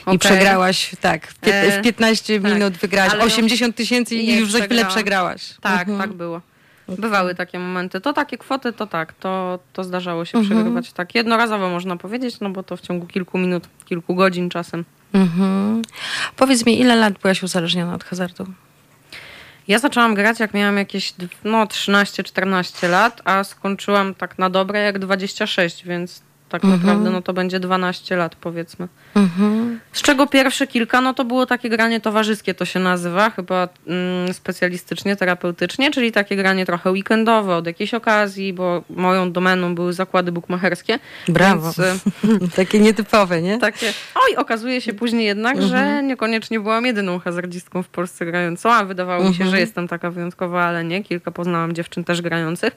[0.00, 0.18] i Okej.
[0.18, 2.52] przegrałaś, tak, w, pię- E, w 15 tak.
[2.52, 5.54] minut wygrałaś Ale no- 80 tysięcy i już za chwilę przegrałaś.
[5.60, 5.98] Tak, Mhm.
[5.98, 6.40] tak było.
[6.98, 8.00] Bywały takie momenty.
[8.00, 10.56] To takie kwoty, to tak, to, to zdarzało się Mhm.
[10.56, 11.14] przegrywać tak.
[11.14, 14.84] Jednorazowo można powiedzieć, no bo to w ciągu kilku minut, kilku godzin czasem.
[15.12, 15.82] Mhm.
[16.36, 18.46] Powiedz mi, ile lat byłaś uzależniona od hazardu?
[19.68, 24.98] Ja zaczęłam grać, jak miałam jakieś no, 13-14 lat, a skończyłam tak na dobre jak
[24.98, 26.82] 26, więc tak Mhm.
[26.82, 28.88] naprawdę no to będzie 12 lat powiedzmy.
[29.16, 29.80] Mhm.
[29.92, 34.34] Z czego pierwsze kilka, no to było takie granie towarzyskie, to się nazywa, chyba mm,
[34.34, 40.32] specjalistycznie, terapeutycznie, czyli takie granie trochę weekendowe, od jakiejś okazji, bo moją domeną były zakłady
[40.32, 40.98] bukmacherskie.
[41.28, 41.72] Brawo.
[41.78, 43.58] Więc, e, Takie nietypowe, nie?
[43.58, 45.70] takie, oj, okazuje się później jednak, Mhm.
[45.70, 49.50] że niekoniecznie byłam jedyną hazardzistką w Polsce grającą, a wydawało mi się, Mhm.
[49.50, 51.04] że jestem taka wyjątkowa, ale nie.
[51.04, 52.76] Kilka poznałam dziewczyn też grających.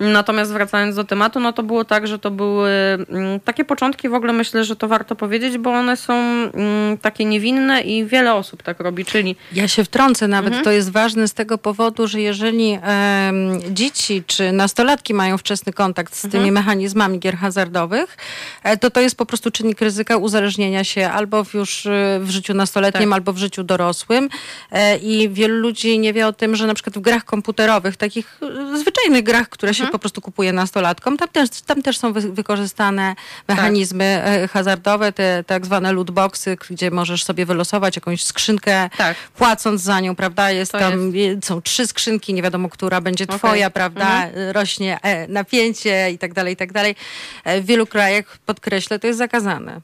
[0.00, 4.14] Natomiast wracając do tematu, no to było tak, że to były mm, takie początki, w
[4.14, 8.62] ogóle myślę, że to warto powiedzieć, bo one są mm, takie niewinne i wiele osób
[8.62, 10.64] tak robi, czyli Ja się wtrącę nawet, Mhm.
[10.64, 16.14] to jest ważne z tego powodu, że jeżeli em, dzieci czy nastolatki mają wczesny kontakt
[16.16, 16.42] z Mhm.
[16.42, 18.16] tymi mechanizmami gier hazardowych,
[18.62, 22.30] e, to to jest po prostu czynnik ryzyka uzależnienia się albo w już e, w
[22.30, 23.14] życiu nastoletnim, Tak.
[23.16, 24.28] albo w życiu dorosłym.
[24.72, 28.38] E, I wielu ludzi nie wie o tym, że na przykład w grach komputerowych, takich
[28.74, 32.20] e, zwyczajnych grach, które się po prostu kupuje nastolatkom, tam też, tam też są wy,
[32.32, 33.14] wykorzystane
[33.48, 39.16] mechanizmy e, hazardowe, te tak zwane lootboxy, gdzie możesz sobie wylosować jakąś skrzynkę Tak.
[39.36, 40.50] płacąc za nią, prawda?
[40.50, 43.38] Jest To tam, je- są trzy skrzynki, nie wiadomo, która będzie Okej.
[43.38, 44.24] twoja, prawda?
[44.24, 44.50] Mhm.
[44.50, 46.96] Rośnie e, napięcie i tak dalej, i tak dalej.
[47.44, 49.80] E, W wielu krajach, podkreślę, to jest zakazane.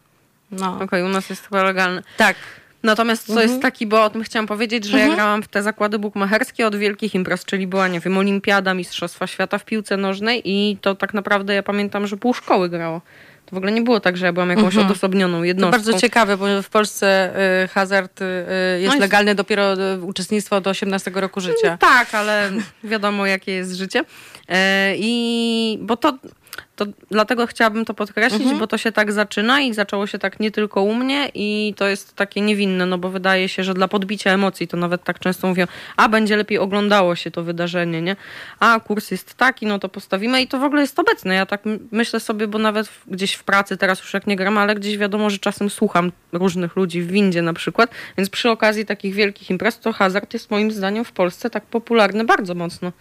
[0.50, 2.02] No, okej, u nas jest chyba legalne.
[2.16, 2.36] tak.
[2.84, 3.48] Natomiast co Mhm.
[3.50, 6.76] jest taki, bo o tym chciałam powiedzieć, że ja grałam w te zakłady bukmacherskie od
[6.76, 11.14] wielkich imprez, czyli była, nie wiem, olimpiada, mistrzostwa świata w piłce nożnej i to tak
[11.14, 13.00] naprawdę ja pamiętam, że pół szkoły grało.
[13.46, 14.86] To w ogóle nie było tak, że ja byłam jakąś Mhm.
[14.86, 15.70] odosobnioną To jednostką.
[15.70, 17.30] bardzo ciekawe, bo w Polsce
[17.64, 18.24] y, hazard y,
[18.80, 21.78] jest jest- legalny dopiero y, uczestnictwo do 18 roku życia.
[21.78, 22.50] Tak, ale
[22.84, 24.04] wiadomo, jakie jest życie.
[24.48, 26.18] E, I bo to,
[26.76, 28.58] to dlatego chciałabym to podkreślić, Mhm.
[28.58, 31.88] bo to się tak zaczyna i zaczęło się tak nie tylko u mnie i to
[31.88, 35.48] jest takie niewinne, no bo wydaje się, że dla podbicia emocji to nawet tak często
[35.48, 38.16] mówią, a będzie lepiej oglądało się to wydarzenie, nie?
[38.60, 41.34] A kurs jest taki, no to postawimy i to w ogóle jest obecne.
[41.34, 44.74] Ja tak myślę sobie, bo nawet gdzieś w pracy teraz już jak nie gram, ale
[44.74, 49.14] gdzieś wiadomo, że czasem słucham różnych ludzi w windzie na przykład, więc przy okazji takich
[49.14, 52.92] wielkich imprez to hazard jest moim zdaniem w Polsce tak popularny bardzo mocno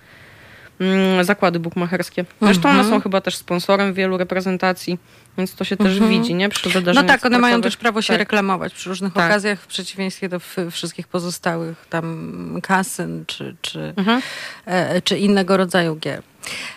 [1.22, 2.26] zakłady bukmacherskie.
[2.42, 4.98] Zresztą one są chyba też sponsorem wielu reprezentacji,
[5.38, 6.50] więc to się też widzi, nie?
[6.50, 8.20] Przy No wydarzeniach tak, one mają też prawo się Tak.
[8.20, 9.26] reklamować przy różnych Tak.
[9.32, 10.40] okazjach, w przeciwieństwie do
[10.72, 14.22] wszystkich pozostałych tam kasyn czy, czy, Mhm.
[14.66, 16.22] e, czy innego rodzaju gier.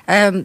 [0.07, 0.45] Em,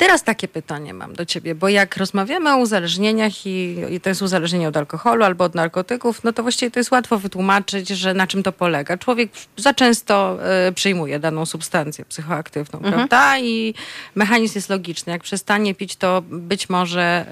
[0.00, 4.22] Teraz takie pytanie mam do ciebie, bo jak rozmawiamy o uzależnieniach i, i to jest
[4.22, 8.26] uzależnienie od alkoholu albo od narkotyków, no to właściwie to jest łatwo wytłumaczyć, że na
[8.26, 8.96] czym to polega.
[8.96, 12.94] Człowiek za często y, przyjmuje daną substancję psychoaktywną, mhm.
[12.94, 13.38] prawda?
[13.38, 13.74] I
[14.14, 15.12] mechanizm jest logiczny.
[15.12, 17.26] Jak przestanie pić, to być może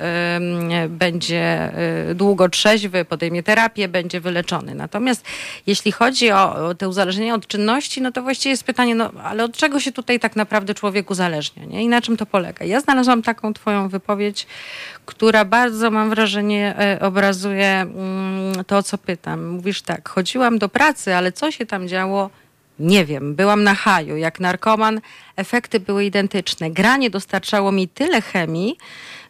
[0.84, 1.72] y, będzie
[2.10, 4.74] y, długo trzeźwy, podejmie terapię, będzie wyleczony.
[4.74, 5.24] Natomiast
[5.66, 9.44] jeśli chodzi o, o te uzależnienia od czynności, no to właściwie jest pytanie, no ale
[9.44, 11.82] od czego się tutaj tak naprawdę człowiek uzależnia, nie?
[11.82, 12.57] I na czym to polega?
[12.60, 14.46] Ja znalazłam taką twoją wypowiedź,
[15.06, 19.46] która bardzo, mam wrażenie, e, obrazuje mm, to, o co pytam.
[19.46, 22.30] Mówisz tak, chodziłam do pracy, ale co się tam działo,
[22.78, 23.34] nie wiem.
[23.34, 24.16] Byłam na haju.
[24.16, 25.00] Jak narkoman,
[25.36, 26.70] efekty były identyczne.
[26.70, 28.78] Granie dostarczało mi tyle chemii,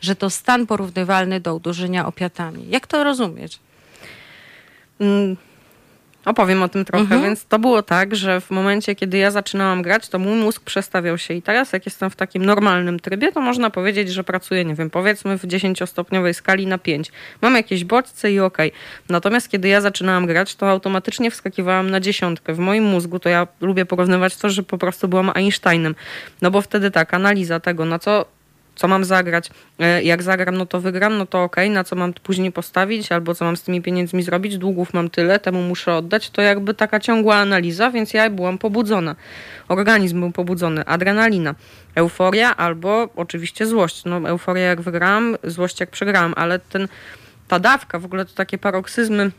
[0.00, 2.64] że to stan porównywalny do udurzenia opiatami.
[2.68, 3.58] Jak to rozumieć?
[6.28, 7.22] Opowiem o tym trochę, mhm.
[7.22, 11.18] więc to było tak, że w momencie, kiedy ja zaczynałam grać, to mój mózg przestawiał
[11.18, 14.74] się i teraz jak jestem w takim normalnym trybie, to można powiedzieć, że pracuję, nie
[14.74, 17.12] wiem, powiedzmy w 10-stopniowej skali na 5.
[17.42, 18.68] Mam jakieś bodźce i okej.
[18.68, 18.80] Okay.
[19.08, 22.54] Natomiast kiedy ja zaczynałam grać, to automatycznie wskakiwałam na dziesiątkę.
[22.54, 25.94] W moim mózgu to ja lubię porównywać to, że po prostu byłam Einsteinem.
[26.42, 28.38] No bo wtedy tak, analiza tego, na co
[28.78, 29.50] co mam zagrać.
[29.78, 33.34] E, jak zagram, no to wygram, no to ok, na co mam później postawić, albo
[33.34, 37.00] co mam z tymi pieniędzmi zrobić, długów mam tyle, temu muszę oddać, to jakby taka
[37.00, 39.16] ciągła analiza, więc ja byłam pobudzona.
[39.68, 41.54] Organizm był pobudzony, adrenalina,
[41.94, 44.04] euforia albo oczywiście złość.
[44.04, 46.88] No euforia jak wygrałam, złość jak przegrałam, ale ten,
[47.48, 49.30] ta dawka, w ogóle to takie paroksyzmy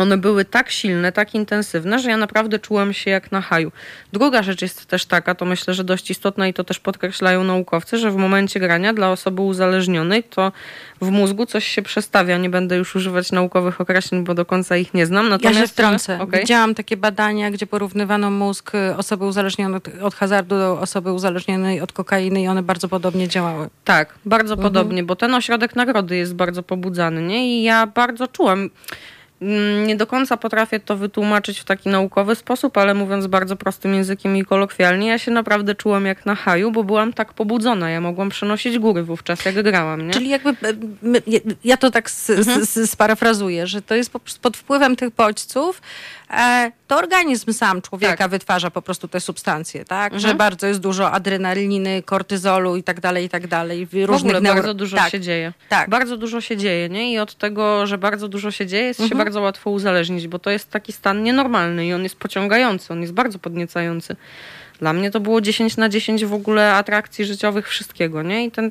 [0.00, 3.72] one były tak silne, tak intensywne, że ja naprawdę czułam się jak na haju.
[4.12, 7.98] Druga rzecz jest też taka, to myślę, że dość istotna i to też podkreślają naukowcy,
[7.98, 10.52] że w momencie grania dla osoby uzależnionej to
[11.00, 12.38] w mózgu coś się przestawia.
[12.38, 15.28] Nie będę już używać naukowych określeń, bo do końca ich nie znam.
[15.28, 16.20] Natomiast ja się wtrącę.
[16.20, 16.40] Okay.
[16.40, 22.42] Widziałam takie badania, gdzie porównywano mózg osoby uzależnionej od hazardu do osoby uzależnionej od kokainy
[22.42, 23.68] i one bardzo podobnie działały.
[23.84, 24.72] Tak, bardzo mhm.
[24.72, 27.22] podobnie, bo ten ośrodek nagrody jest bardzo pobudzany.
[27.22, 27.58] Nie?
[27.58, 28.70] I ja bardzo czułam
[29.86, 34.36] nie do końca potrafię to wytłumaczyć w taki naukowy sposób, ale mówiąc bardzo prostym językiem
[34.36, 37.90] i kolokwialnie, ja się naprawdę czułam jak na haju, bo byłam tak pobudzona.
[37.90, 40.06] Ja mogłam przenosić góry wówczas, jak grałam.
[40.06, 40.12] Nie?
[40.12, 40.54] Czyli jakby, e,
[41.64, 42.66] ja to tak mhm.
[42.86, 44.10] sparafrazuję, że to jest
[44.42, 45.82] pod wpływem tych bodźców,
[46.86, 48.30] to organizm sam człowieka tak.
[48.30, 50.12] wytwarza po prostu te substancje, tak?
[50.12, 50.20] Mhm.
[50.20, 53.88] Że bardzo jest dużo adrenaliny, kortyzolu i tak dalej, i tak dalej.
[53.92, 54.54] Różnych w ogóle neuro...
[54.54, 55.10] bardzo dużo tak.
[55.10, 55.52] się dzieje.
[55.68, 55.90] Tak.
[55.90, 57.12] Bardzo dużo się dzieje, nie?
[57.12, 59.08] I od tego, że bardzo dużo się dzieje, jest mhm.
[59.08, 63.00] się bardzo łatwo uzależnić, bo to jest taki stan nienormalny i on jest pociągający, on
[63.00, 64.16] jest bardzo podniecający.
[64.78, 68.44] Dla mnie to było 10 na 10 w ogóle atrakcji życiowych wszystkiego, nie?
[68.44, 68.70] I ten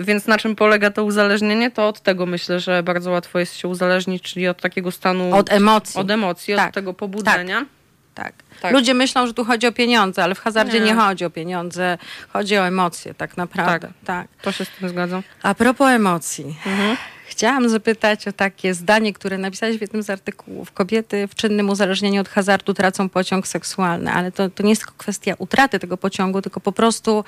[0.00, 1.70] więc na czym polega to uzależnienie?
[1.70, 5.34] To od tego myślę, że bardzo łatwo jest się uzależnić, czyli od takiego stanu.
[5.34, 6.00] Od emocji.
[6.00, 6.68] Od emocji, tak.
[6.68, 7.58] od tego pobudzenia.
[7.58, 7.68] Tak.
[8.14, 8.32] Tak.
[8.60, 8.72] tak.
[8.72, 11.98] Ludzie myślą, że tu chodzi o pieniądze, ale w hazardzie nie, nie chodzi o pieniądze,
[12.28, 13.88] chodzi o emocje tak naprawdę.
[13.88, 14.28] Tak, tak.
[14.42, 15.22] To się z tym zgadzam.
[15.42, 16.56] A propos emocji.
[16.66, 16.96] Mhm.
[17.26, 20.72] Chciałam zapytać o takie zdanie, które napisałeś w jednym z artykułów.
[20.72, 24.94] Kobiety w czynnym uzależnieniu od hazardu tracą pociąg seksualny, ale to, to nie jest tylko
[24.98, 27.24] kwestia utraty tego pociągu, tylko po prostu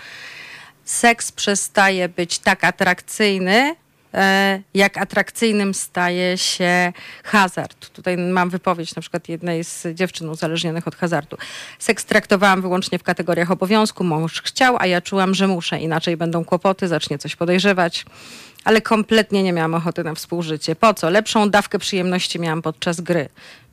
[0.86, 3.76] seks przestaje być tak atrakcyjny,
[4.14, 6.92] e, jak atrakcyjnym staje się
[7.24, 7.90] hazard.
[7.90, 11.36] Tutaj mam wypowiedź na przykład jednej z dziewczyn uzależnionych od hazardu.
[11.78, 14.04] Seks traktowałam wyłącznie w kategoriach obowiązku.
[14.04, 15.80] Mąż chciał, a ja czułam, że muszę.
[15.80, 18.04] Inaczej będą kłopoty, zacznie coś podejrzewać.
[18.64, 20.76] Ale kompletnie nie miałam ochoty na współżycie.
[20.76, 21.10] Po co?
[21.10, 23.28] Lepszą dawkę przyjemności miałam podczas gry.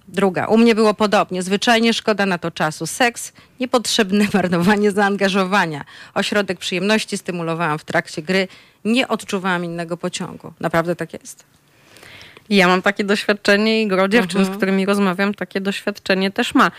[0.08, 0.46] Druga.
[0.46, 1.44] U mnie było podobnie.
[1.44, 2.88] Zwyczajnie szkoda na to czasu.
[2.88, 5.86] Seks, niepotrzebne marnowanie zaangażowania.
[6.14, 8.48] Ośrodek przyjemności stymulowałam w trakcie gry.
[8.86, 10.54] Nie odczuwałam innego pociągu.
[10.60, 11.44] Naprawdę tak jest?
[12.50, 14.54] Ja mam takie doświadczenie i gro dziewczyn, -huh.
[14.54, 16.72] z którymi rozmawiam, takie doświadczenie też ma.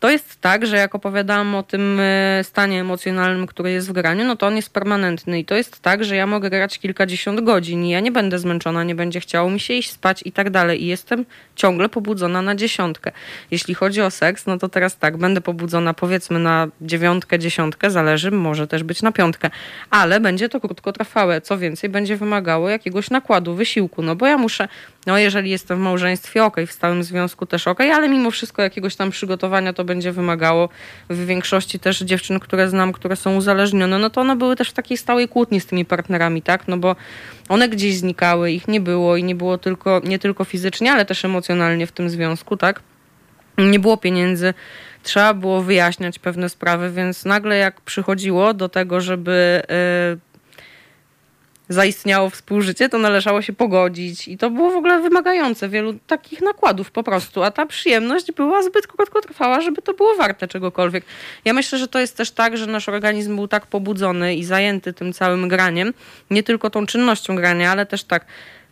[0.00, 4.24] To jest tak, że jak opowiadałam o tym e, stanie emocjonalnym, który jest w graniu,
[4.24, 7.84] no to on jest permanentny i to jest tak, że ja mogę grać kilkadziesiąt godzin
[7.84, 10.82] i ja nie będę zmęczona, nie będzie chciało mi się iść spać i tak dalej
[10.82, 11.24] i jestem
[11.56, 13.12] ciągle pobudzona na dziesiątkę.
[13.50, 18.30] Jeśli chodzi o seks, no to teraz tak, będę pobudzona powiedzmy na dziewiątkę, dziesiątkę, zależy,
[18.30, 19.50] może też być na piątkę,
[19.90, 21.40] ale będzie to krótkotrwałe.
[21.40, 24.68] Co więcej, będzie wymagało jakiegoś nakładu, wysiłku, no bo ja muszę,
[25.08, 28.96] no jeżeli jestem w małżeństwie, ok, w stałym związku też ok, ale mimo wszystko jakiegoś
[28.96, 30.68] tam przygotowania to będzie wymagało
[31.10, 34.72] w większości też dziewczyn, które znam, które są uzależnione, no to one były też w
[34.72, 36.68] takiej stałej kłótni z tymi partnerami, tak?
[36.68, 36.96] No bo
[37.48, 41.24] one gdzieś znikały, ich nie było i nie było tylko, nie tylko fizycznie, ale też
[41.24, 42.80] emocjonalnie w tym związku, tak?
[43.58, 44.54] Nie było pieniędzy,
[45.02, 49.62] trzeba było wyjaśniać pewne sprawy, więc nagle jak przychodziło do tego, żeby
[50.12, 50.27] yy,
[51.68, 56.90] zaistniało współżycie, to należało się pogodzić i to było w ogóle wymagające wielu takich nakładów
[56.90, 61.04] po prostu, a ta przyjemność była zbyt krótkotrwała, żeby to było warte czegokolwiek.
[61.44, 64.92] Ja myślę, że to jest też tak, że nasz organizm był tak pobudzony i zajęty
[64.92, 65.94] tym całym graniem,
[66.30, 68.26] nie tylko tą czynnością grania, ale też tak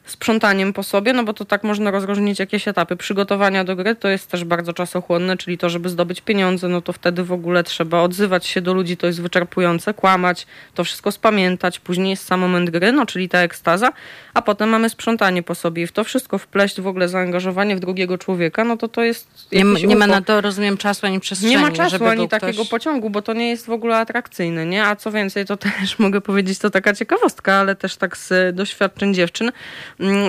[0.06, 2.96] sprzątaniem po sobie, no bo to tak można rozróżnić jakieś etapy.
[2.96, 6.92] Przygotowania do gry to jest też bardzo czasochłonne, czyli to, żeby zdobyć pieniądze, no to
[6.92, 11.78] wtedy w ogóle trzeba odzywać się do ludzi, to jest wyczerpujące, kłamać, to wszystko spamiętać.
[11.78, 13.92] Później jest sam moment gry, no czyli ta ekstaza,
[14.34, 17.80] a potem mamy sprzątanie po sobie i w to wszystko wpleść w ogóle zaangażowanie w
[17.80, 21.54] drugiego człowieka, no to to jest Nie, nie ma na to, rozumiem, czasu ani przestrzeni.
[21.54, 22.68] Nie ma czasu żeby ani takiego ktoś...
[22.68, 24.84] pociągu, bo to nie jest w ogóle atrakcyjne, nie?
[24.84, 29.14] A co więcej, to też mogę powiedzieć, to taka ciekawostka, ale też tak z doświadczeń
[29.14, 29.52] dziewczyn,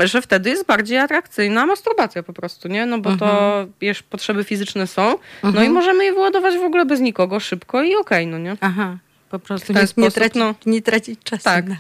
[0.04, 2.86] że wtedy jest bardziej atrakcyjna masturbacja po prostu, nie?
[2.86, 7.00] No bo to wiesz, potrzeby fizyczne są, no i możemy je wyładować w ogóle bez
[7.00, 8.58] nikogo, szybko i okej, no nie?
[8.62, 8.98] Aha,
[9.30, 10.56] po prostu ten nie, nie, sposób, tracić, no.
[10.66, 11.44] nie tracić czasu.
[11.44, 11.68] Tak.
[11.68, 11.76] Na...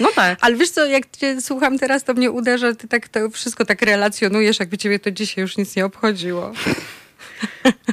[0.00, 0.38] No tak.
[0.40, 3.82] Ale wiesz co, jak cię słucham teraz, to mnie uderza, ty tak to wszystko tak
[3.82, 6.52] relacjonujesz, jakby ciebie to dzisiaj już nic nie obchodziło.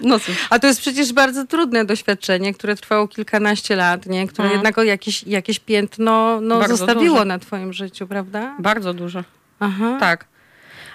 [0.02, 0.36] No cóż.
[0.50, 4.28] A to jest przecież bardzo trudne doświadczenie, które trwało kilkanaście lat, nie?
[4.28, 4.54] które Mhm.
[4.66, 7.26] jednak jakieś, jakieś piętno no, Bardzo zostawiło duże.
[7.26, 8.56] na twoim życiu, prawda?
[8.60, 9.24] Bardzo dużo.
[9.60, 9.98] Aha.
[10.00, 10.26] Tak.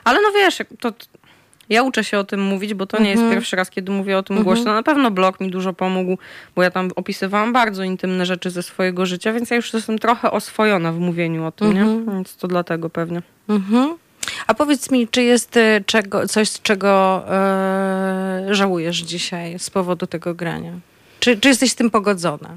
[0.04, 0.92] Ale no wiesz, to...
[1.68, 3.32] Ja uczę się o tym mówić, bo to nie jest Mhm.
[3.40, 4.74] pierwszy raz, kiedy mówię o tym głośno.
[4.74, 6.18] Na pewno blog mi dużo pomógł,
[6.56, 10.30] bo ja tam opisywałam bardzo intymne rzeczy ze swojego życia, więc ja już jestem trochę
[10.30, 12.06] oswojona w mówieniu o tym, Mhm.
[12.06, 12.12] nie?
[12.12, 13.22] Więc to dlatego pewnie.
[13.48, 13.94] Mhm.
[14.46, 20.34] A powiedz mi, czy jest e, czego, coś, czego e, żałujesz dzisiaj z powodu tego
[20.34, 20.72] grania?
[21.20, 22.56] Czy, czy jesteś z tym pogodzona?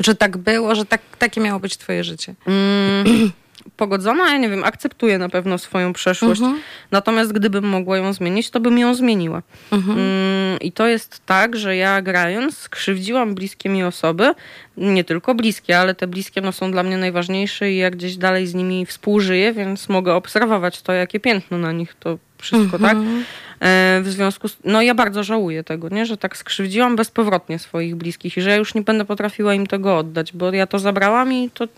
[0.00, 2.34] Że tak było, że tak, takie miało być twoje życie?
[2.46, 3.32] Mm,
[3.76, 6.40] pogodzona, ja nie wiem, akceptuję na pewno swoją przeszłość.
[6.40, 6.60] Mhm.
[6.90, 9.42] Natomiast gdybym mogła ją zmienić, to bym ją zmieniła.
[9.72, 9.98] Mhm.
[9.98, 14.34] Mm, I to jest tak, że ja grając skrzywdziłam bliskie mi osoby,
[14.76, 18.46] nie tylko bliskie, ale te bliskie no, są dla mnie najważniejsze i ja gdzieś dalej
[18.46, 22.96] z nimi współżyję, więc mogę obserwować to, jakie piętno na nich to wszystko, tak?
[22.96, 23.24] Mhm.
[23.60, 24.56] E, w związku z...
[24.64, 26.06] No ja bardzo żałuję tego, nie?
[26.06, 29.98] Że tak skrzywdziłam bezpowrotnie swoich bliskich i że ja już nie będę potrafiła im tego
[29.98, 31.68] oddać, bo ja to zabrałam i to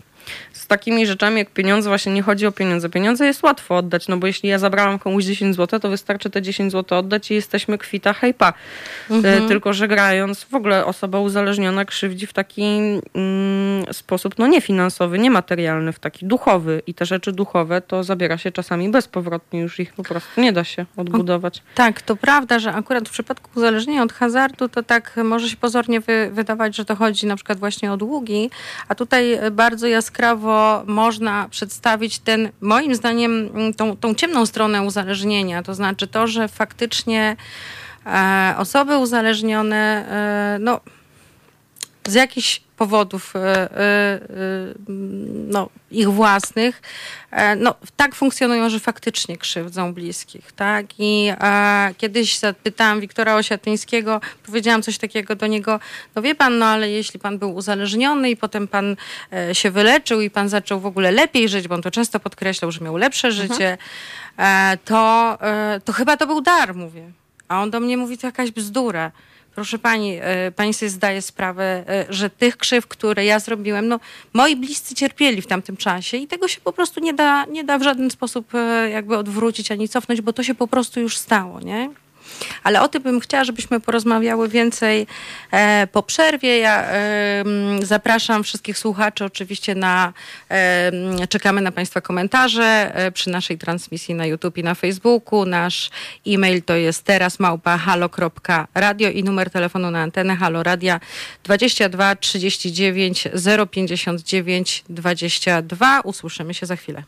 [0.61, 2.89] z takimi rzeczami jak pieniądze, właśnie nie chodzi o pieniądze.
[2.89, 6.41] Pieniądze jest łatwo oddać, no bo jeśli ja zabrałam komuś 10 zł, to wystarczy te
[6.41, 8.53] 10 zł oddać i jesteśmy kwita hejpa.
[9.23, 14.61] E, Tylko, że grając w ogóle osoba uzależniona krzywdzi w taki mm, sposób, no nie
[14.61, 16.81] finansowy, nie materialny, w taki duchowy.
[16.87, 20.63] I te rzeczy duchowe to zabiera się czasami bezpowrotnie, już ich po prostu nie da
[20.63, 21.63] się odbudować.
[21.75, 25.99] Tak, to prawda, że akurat w przypadku uzależnienia od hazardu to tak może się pozornie
[25.99, 28.49] wy, wydawać, że to chodzi na przykład właśnie o długi,
[28.87, 30.20] a tutaj bardzo jaskrawo
[30.85, 36.47] można przedstawić ten, moim zdaniem, m, tą, tą ciemną stronę uzależnienia, to znaczy to, że
[36.47, 37.35] faktycznie
[38.05, 40.05] e, osoby uzależnione,
[40.55, 40.79] e, no
[42.07, 44.19] z jakichś powodów e, e,
[45.47, 46.81] no, ich własnych,
[47.31, 50.51] e, no, tak funkcjonują, że faktycznie krzywdzą bliskich.
[50.51, 50.85] Tak?
[50.99, 51.31] I
[51.97, 55.79] kiedyś zapytałam Wiktora Osiatyńskiego, powiedziałam coś takiego do niego,
[56.15, 58.95] no wie pan, no ale jeśli pan był uzależniony i potem pan
[59.53, 62.81] się wyleczył i pan zaczął w ogóle lepiej żyć, bo on to często podkreślał, że
[62.81, 63.77] miał lepsze życie,
[64.37, 65.37] e, to,
[65.85, 67.11] to chyba to był dar, mówię.
[67.47, 69.11] A on do mnie mówi, to jakaś bzdura.
[69.55, 73.99] Proszę pani, e, pani sobie zdaje sprawę, e, że tych krzyw, które ja zrobiłem, no
[74.33, 77.77] moi bliscy cierpieli w tamtym czasie i tego się po prostu nie da, nie da
[77.77, 81.59] w żaden sposób e, jakby odwrócić ani cofnąć, bo to się po prostu już stało,
[81.59, 81.89] nie?
[82.63, 85.07] Ale o tym bym chciała, żebyśmy porozmawiały więcej
[85.51, 86.57] e, po przerwie.
[86.57, 87.43] Ja e,
[87.81, 90.13] zapraszam wszystkich słuchaczy oczywiście na,
[90.49, 95.45] e, czekamy na Państwa komentarze przy naszej transmisji na YouTube i na Facebooku.
[95.45, 95.89] Nasz
[96.27, 100.99] e-mail to jest teraz małpa halo.radio i numer telefonu na antenę Halo Radia
[101.43, 103.27] 22 39
[103.71, 106.01] 059 22.
[106.01, 107.03] Usłyszymy się za chwilę.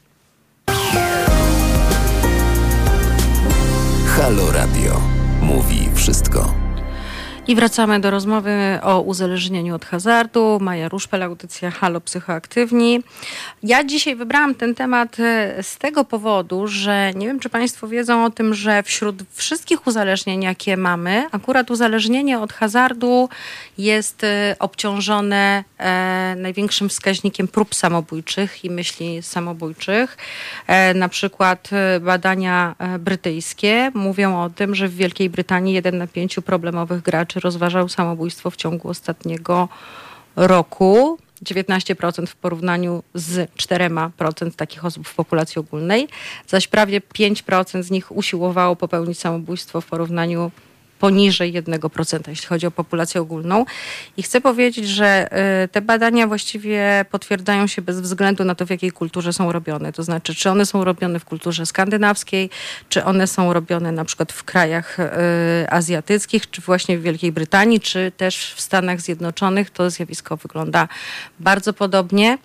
[4.15, 5.12] Halo Radio.
[5.43, 6.62] Mówi wszystko.
[7.47, 10.57] I wracamy do rozmowy o uzależnieniu od hazardu.
[10.61, 13.03] Maja Ruszpel, audycja Halo Psychoaktywni.
[13.63, 18.25] Ja dzisiaj wybrałam ten temat e, z tego powodu, że nie wiem, czy Państwo wiedzą
[18.25, 23.29] o tym, że wśród wszystkich uzależnień, jakie mamy, akurat uzależnienie od hazardu
[23.77, 30.17] jest e, obciążone e, największym wskaźnikiem prób samobójczych i myśli samobójczych.
[30.95, 31.69] Na przykład
[32.01, 37.89] badania brytyjskie mówią o tym, że w Wielkiej Brytanii jeden na pięciu problemowych graczy rozważał
[37.89, 39.69] samobójstwo w ciągu ostatniego
[40.35, 41.17] roku.
[41.43, 46.07] 19% w porównaniu z 4% takich osób w populacji ogólnej,
[46.47, 50.51] zaś prawie 5% z nich usiłowało popełnić samobójstwo w porównaniu
[51.03, 53.65] poniżej 1%, jeśli chodzi o populację ogólną.
[54.17, 55.27] I chcę powiedzieć, że
[55.71, 59.93] te badania właściwie potwierdzają się bez względu na to, w jakiej kulturze są robione.
[59.93, 62.49] To znaczy, czy one są robione w kulturze skandynawskiej,
[62.89, 64.97] czy one są robione na przykład w krajach
[65.69, 69.69] azjatyckich, czy właśnie w Wielkiej Brytanii, czy też w Stanach Zjednoczonych.
[69.69, 70.87] To zjawisko wygląda
[71.39, 72.37] bardzo podobnie.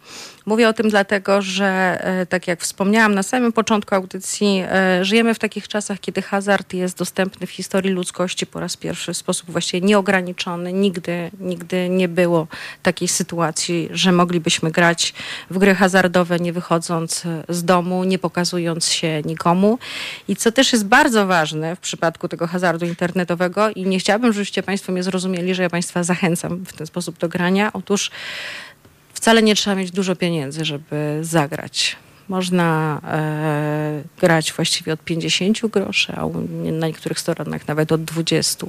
[0.47, 4.63] Mówię o tym dlatego, że e, tak jak wspomniałam na samym początku audycji,
[5.03, 9.17] żyjemy w takich czasach, kiedy hazard jest dostępny w historii ludzkości po raz pierwszy w
[9.17, 10.73] sposób właściwie nieograniczony.
[10.73, 12.47] Nigdy, nigdy nie było
[12.83, 15.15] takiej sytuacji, że moglibyśmy grać
[15.51, 19.79] w gry hazardowe nie wychodząc z domu, nie pokazując się nikomu.
[20.29, 24.63] I co też jest bardzo ważne w przypadku tego hazardu internetowego i nie chciałabym, żebyście
[24.63, 27.73] Państwo mnie zrozumieli, że ja Państwa zachęcam w ten sposób do grania.
[27.73, 28.11] Otóż
[29.13, 31.97] wcale nie trzeba mieć dużo pieniędzy, żeby zagrać.
[32.29, 36.27] Można e, grać właściwie od 50 groszy, a
[36.73, 38.67] na niektórych stronach nawet od 20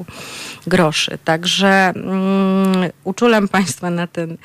[0.68, 1.18] groszy.
[1.26, 4.38] Także mm, uczulam Państwa na ten,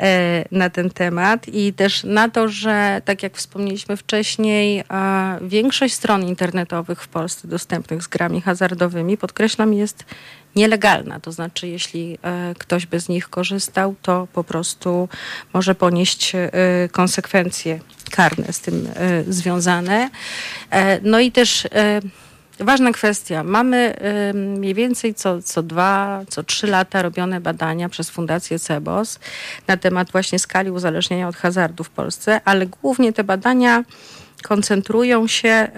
[0.00, 5.94] e, na ten temat i też na to, że tak jak wspomnieliśmy wcześniej, e, większość
[5.94, 10.04] stron internetowych w Polsce dostępnych z grami hazardowymi, podkreślam, jest
[10.56, 11.20] nielegalna.
[11.20, 15.08] To znaczy, jeśli e, ktoś by z nich korzystał, to po prostu
[15.52, 16.50] może ponieść e,
[16.92, 17.80] konsekwencje
[18.10, 20.10] karne z tym e, związane.
[21.02, 21.68] No i też
[22.60, 23.44] ważna kwestia.
[23.44, 23.94] Mamy
[24.34, 29.18] mniej więcej co, co dwa, co trzy lata robione badania przez Fundację CEBOS
[29.66, 33.84] na temat właśnie skali uzależnienia od hazardu w Polsce, ale głównie te badania
[34.42, 35.68] koncentrują się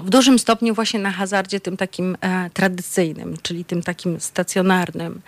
[0.00, 5.20] w dużym stopniu właśnie na hazardzie tym takim e, tradycyjnym, czyli tym takim stacjonarnym.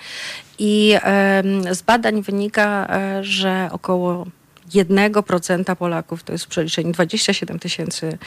[0.59, 1.43] I e,
[1.75, 4.27] z badań wynika, e, że około
[4.75, 8.19] 1% Polaków, to jest w przeliczeniu 27 tysięcy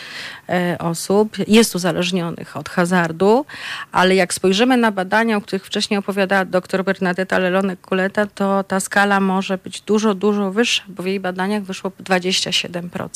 [0.50, 3.46] e, osób, jest uzależnionych od hazardu,
[3.92, 9.20] ale jak spojrzymy na badania, o których wcześniej opowiadała dr Bernadetta Lelonek-Kuleta, to ta skala
[9.20, 13.10] może być dużo, dużo wyższa, bo w jej badaniach wyszło 27%.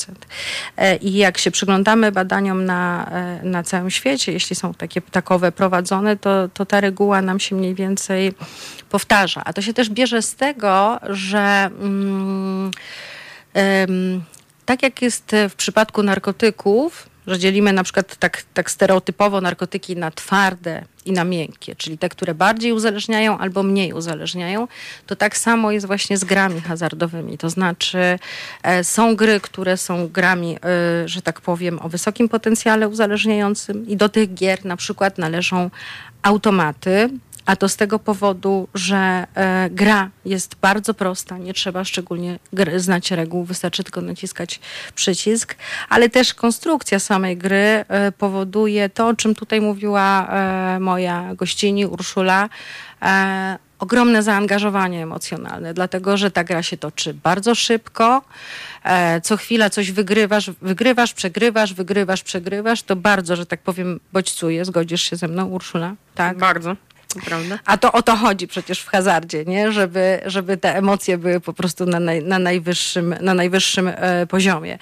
[0.76, 5.52] E, I jak się przyglądamy badaniom na, e, na całym świecie, jeśli są takie takowe
[5.52, 8.32] prowadzone, to, to ta reguła nam się mniej więcej
[8.90, 9.42] powtarza.
[9.44, 11.70] A to się też bierze z tego, że...
[11.80, 12.70] Mm,
[14.64, 20.10] tak jak jest w przypadku narkotyków, że dzielimy na przykład tak, tak stereotypowo narkotyki na
[20.10, 24.68] twarde i na miękkie, czyli te, które bardziej uzależniają albo mniej uzależniają,
[25.06, 27.38] to tak samo jest właśnie z grami hazardowymi.
[27.38, 28.18] To znaczy
[28.62, 33.96] e, są gry, które są grami, e, że tak powiem, o wysokim potencjale uzależniającym i
[33.96, 35.70] do tych gier na przykład należą
[36.22, 37.10] automaty,
[37.46, 42.38] a to z tego powodu, że e, gra jest bardzo prosta, nie trzeba szczególnie
[42.76, 44.60] znać reguł, wystarczy tylko naciskać
[44.94, 45.56] przycisk,
[45.88, 51.86] ale też konstrukcja samej gry e, powoduje to, o czym tutaj mówiła e, moja gościni
[51.86, 52.48] Urszula,
[53.78, 58.22] ogromne zaangażowanie emocjonalne, dlatego że ta gra się toczy bardzo szybko.
[59.22, 62.82] Co chwila coś wygrywasz, wygrywasz, przegrywasz, wygrywasz, przegrywasz.
[62.82, 64.64] To bardzo, że tak powiem, bodźcuje.
[64.64, 65.94] Zgodzisz się ze mną, Urszula?
[66.14, 66.38] Tak.
[66.38, 66.76] Bardzo.
[67.20, 67.58] Prawda?
[67.64, 69.72] A to o to chodzi przecież w hazardzie, nie?
[69.72, 74.78] Żeby, żeby te emocje były po prostu na, naj, na najwyższym, na najwyższym e, poziomie.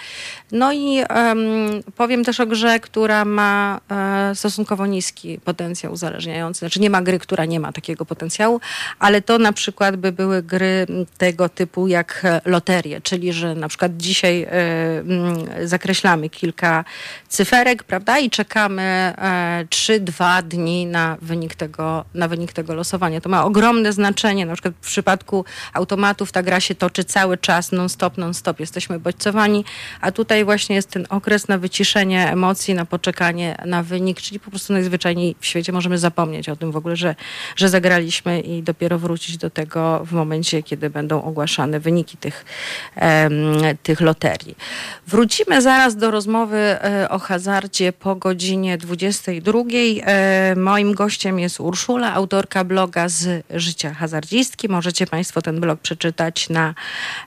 [0.52, 6.58] No i um, powiem też o grze, która ma e, stosunkowo niski potencjał uzależniający.
[6.58, 8.60] Znaczy nie ma gry, która nie ma takiego potencjału,
[8.98, 10.86] ale to na przykład by były gry
[11.18, 16.84] tego typu jak loterie, czyli że na przykład dzisiaj e, zakreślamy kilka
[17.28, 18.18] cyferek, prawda?
[18.18, 23.20] I czekamy e, 3-2 dni na wynik tego, na wynik tego losowania.
[23.20, 24.46] To ma ogromne znaczenie.
[24.46, 28.60] Na przykład w przypadku automatów ta gra się toczy cały czas, non-stop, non-stop.
[28.60, 29.64] Jesteśmy bodźcowani,
[30.00, 34.50] a tutaj właśnie jest ten okres na wyciszenie emocji, na poczekanie na wynik, czyli po
[34.50, 37.14] prostu najzwyczajniej w świecie możemy zapomnieć o tym w ogóle, że,
[37.56, 42.44] że zagraliśmy i dopiero wrócić do tego w momencie, kiedy będą ogłaszane wyniki tych,
[42.96, 43.32] um,
[43.82, 44.56] tych loterii.
[45.06, 49.58] Wrócimy zaraz do rozmowy e, o hazardzie po godzinie 22.
[50.06, 54.68] E, moim gościem jest Urszula autorka bloga z życia hazardzistki.
[54.68, 56.74] Możecie Państwo ten blog przeczytać na,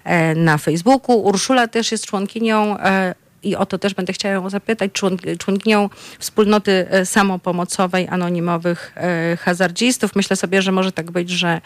[0.04, 1.22] e, na Facebooku.
[1.22, 3.16] Urszula też jest członkinią e,
[3.46, 4.92] i o to też będę chciała ją zapytać,
[5.40, 5.90] członkinią
[6.20, 10.16] wspólnoty e, samopomocowej anonimowych e, hazardzistów.
[10.16, 11.62] Myślę sobie, że może tak być, że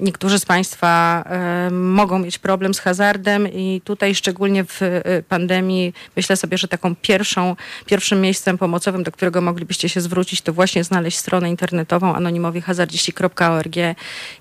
[0.00, 1.24] niektórzy z Państwa
[1.70, 6.94] mogą mieć problem z hazardem i tutaj szczególnie w e, pandemii myślę sobie, że taką
[6.96, 7.56] pierwszą,
[7.86, 13.76] pierwszym miejscem pomocowym, do którego moglibyście się zwrócić, to właśnie znaleźć stronę internetową anonimowiehazardziści.org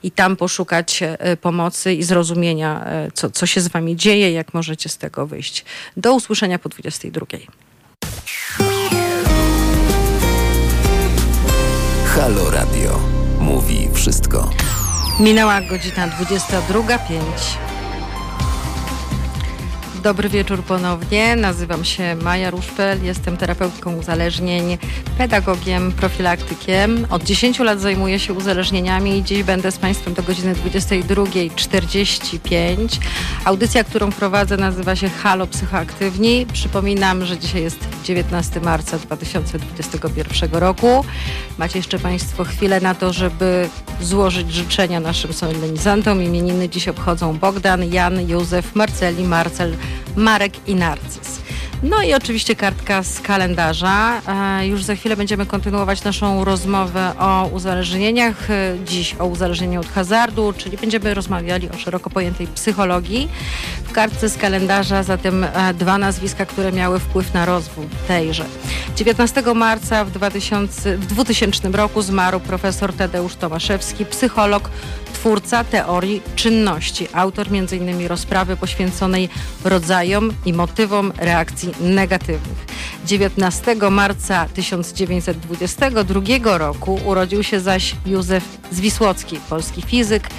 [0.04, 1.04] i tam poszukać
[1.42, 5.61] pomocy i zrozumienia, co, co się z Wami dzieje, jak możecie z tego wyjść.
[5.98, 7.26] Do usłyszenia po 22.
[12.06, 13.00] Halo Radio.
[13.40, 14.50] Mówi wszystko.
[15.20, 17.71] Minęła godzina 22.05.
[20.04, 21.36] Dobry wieczór ponownie.
[21.36, 24.78] Nazywam się Maja Ruszpel, jestem terapeutką uzależnień,
[25.18, 27.08] pedagogiem, profilaktykiem.
[27.10, 33.00] Od 10 lat zajmuję się uzależnieniami i dziś będę z Państwem do godziny 22.45.
[33.46, 36.46] Audycja, którą prowadzę nazywa się Halo Psychoaktywni.
[36.54, 41.06] Przypominam, że dzisiaj jest 19 marca 2021 roku.
[41.58, 43.70] Macie jeszcze Państwo chwilę na to, żeby
[44.02, 46.24] złożyć życzenia naszym solenizantom.
[46.24, 49.76] Imieniny dziś obchodzą Bogdan, Jan, Józef, Marceli, Marcel,
[50.16, 51.42] Marek i Narcyz.
[51.84, 54.22] No i oczywiście kartka z kalendarza.
[54.28, 58.52] E, już za chwilę będziemy kontynuować naszą rozmowę o uzależnieniach.
[58.52, 63.30] E, dziś o uzależnieniu od hazardu, czyli będziemy rozmawiali o szeroko pojętej psychologii.
[63.84, 68.46] W kartce z kalendarza zatem e, dwa nazwiska, które miały wpływ na rozwój tejże.
[68.96, 74.70] 19 marca w 2000, w 2000 roku zmarł profesor Tadeusz Tomaszewski, psycholog,
[75.22, 78.08] twórca teorii czynności, autor m.in.
[78.08, 79.30] rozprawy poświęconej
[79.64, 82.66] rodzajom i motywom reakcji negatywnych.
[83.06, 90.30] 19 marca 1922 roku urodził się zaś Józef Zwisłocki, polski fizyk,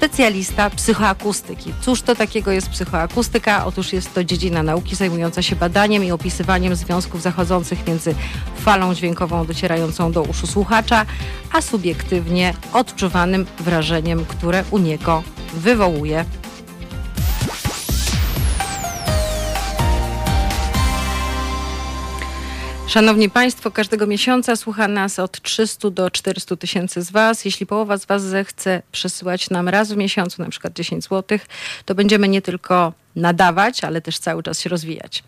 [0.00, 1.72] specjalista psychoakustyki.
[1.80, 3.66] Cóż to takiego jest psychoakustyka?
[3.66, 8.14] Otóż jest to dziedzina nauki zajmująca się badaniem i opisywaniem związków zachodzących między
[8.56, 11.06] falą dźwiękową docierającą do uszu słuchacza,
[11.52, 15.22] a subiektywnie odczuwanym wrażeniem, które u niego
[15.54, 16.24] wywołuje
[22.90, 27.44] Szanowni Państwo, każdego miesiąca słucha nas od 300 do 400 tysięcy z Was.
[27.44, 31.38] Jeśli połowa z Was zechce przesyłać nam raz w miesiącu, na przykład 10 zł,
[31.84, 35.24] to będziemy nie tylko nadawać, ale też cały czas się rozwijać.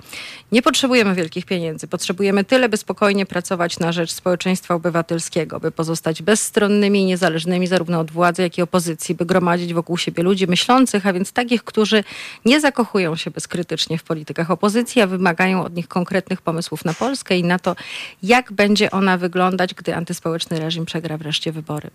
[0.52, 1.86] Nie potrzebujemy wielkich pieniędzy.
[1.88, 8.00] Potrzebujemy tyle, by spokojnie pracować na rzecz społeczeństwa obywatelskiego, by pozostać bezstronnymi i niezależnymi zarówno
[8.00, 12.04] od władzy, jak i opozycji, by gromadzić wokół siebie ludzi myślących, a więc takich, którzy
[12.44, 17.38] nie zakochują się bezkrytycznie w politykach opozycji, a wymagają od nich konkretnych pomysłów na Polskę
[17.38, 17.76] i na to,
[18.22, 21.90] jak będzie ona wyglądać, gdy antyspołeczny reżim przegra wreszcie wybory.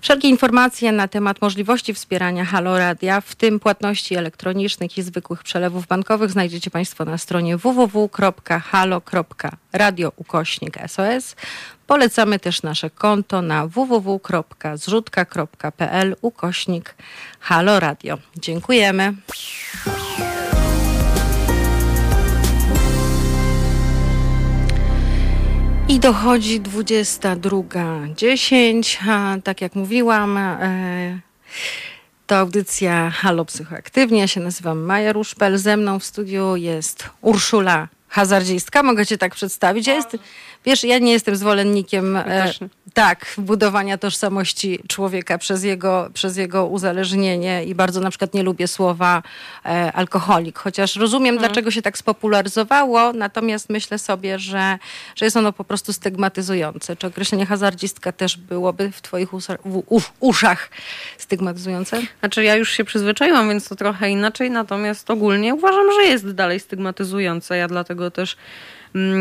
[0.00, 5.44] Wszelkie informacje na temat możliwości wspierania Halo Radia, w tym płatności elektronicznych i zwykłych zwykłych
[5.44, 10.12] przelewów bankowych znajdziecie Państwo na stronie www.halo.radio
[10.86, 11.36] SOS.
[11.86, 16.94] Polecamy też nasze konto na www.zrzutka.pl ukośnik
[17.40, 18.18] Halo Radio.
[18.36, 19.14] Dziękujemy.
[25.88, 29.42] I dochodzi 22.10.
[29.42, 31.18] Tak jak mówiłam, e,
[32.26, 34.20] to audycja Halo Psychoaktywnie.
[34.20, 35.58] Ja się nazywam Maja Ruszpel.
[35.58, 38.82] Ze mną w studiu jest Urszula Hazardzistka.
[38.82, 39.86] Mogę cię tak przedstawić?
[39.86, 40.16] Ja jest,
[40.64, 42.16] wiesz, ja nie jestem zwolennikiem...
[42.16, 42.52] E,
[42.94, 48.68] tak, budowania tożsamości człowieka przez jego, przez jego uzależnienie i bardzo na przykład nie lubię
[48.68, 49.22] słowa
[49.64, 51.48] e, alkoholik, chociaż rozumiem, hmm.
[51.48, 54.78] dlaczego się tak spopularyzowało, natomiast myślę sobie, że,
[55.16, 56.96] że jest ono po prostu stygmatyzujące.
[56.96, 59.28] Czy określenie hazardzistka też byłoby w twoich
[60.20, 60.70] uszach
[61.18, 62.02] stygmatyzujące?
[62.20, 66.60] Znaczy ja już się przyzwyczaiłam, więc to trochę inaczej, natomiast ogólnie uważam, że jest dalej
[66.60, 67.56] stygmatyzujące.
[67.56, 68.36] Ja dlatego też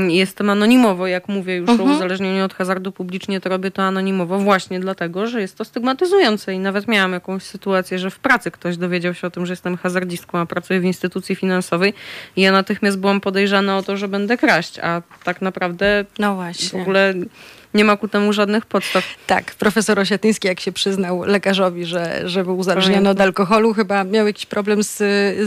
[0.07, 1.89] jestem anonimowo, jak mówię już mhm.
[1.89, 6.53] o uzależnieniu od hazardu publicznie, to robię to anonimowo właśnie dlatego, że jest to stygmatyzujące
[6.53, 9.77] i nawet miałam jakąś sytuację, że w pracy ktoś dowiedział się o tym, że jestem
[9.77, 11.93] hazardzistką, a pracuję w instytucji finansowej
[12.35, 16.79] i ja natychmiast byłam podejrzana o to, że będę kraść, a tak naprawdę no właśnie.
[16.79, 17.13] w ogóle
[17.73, 19.03] nie ma ku temu żadnych podstaw.
[19.27, 24.27] Tak, profesor Osiatyński, jak się przyznał lekarzowi, że, że był uzależniony od alkoholu, chyba miał
[24.27, 24.97] jakiś problem z,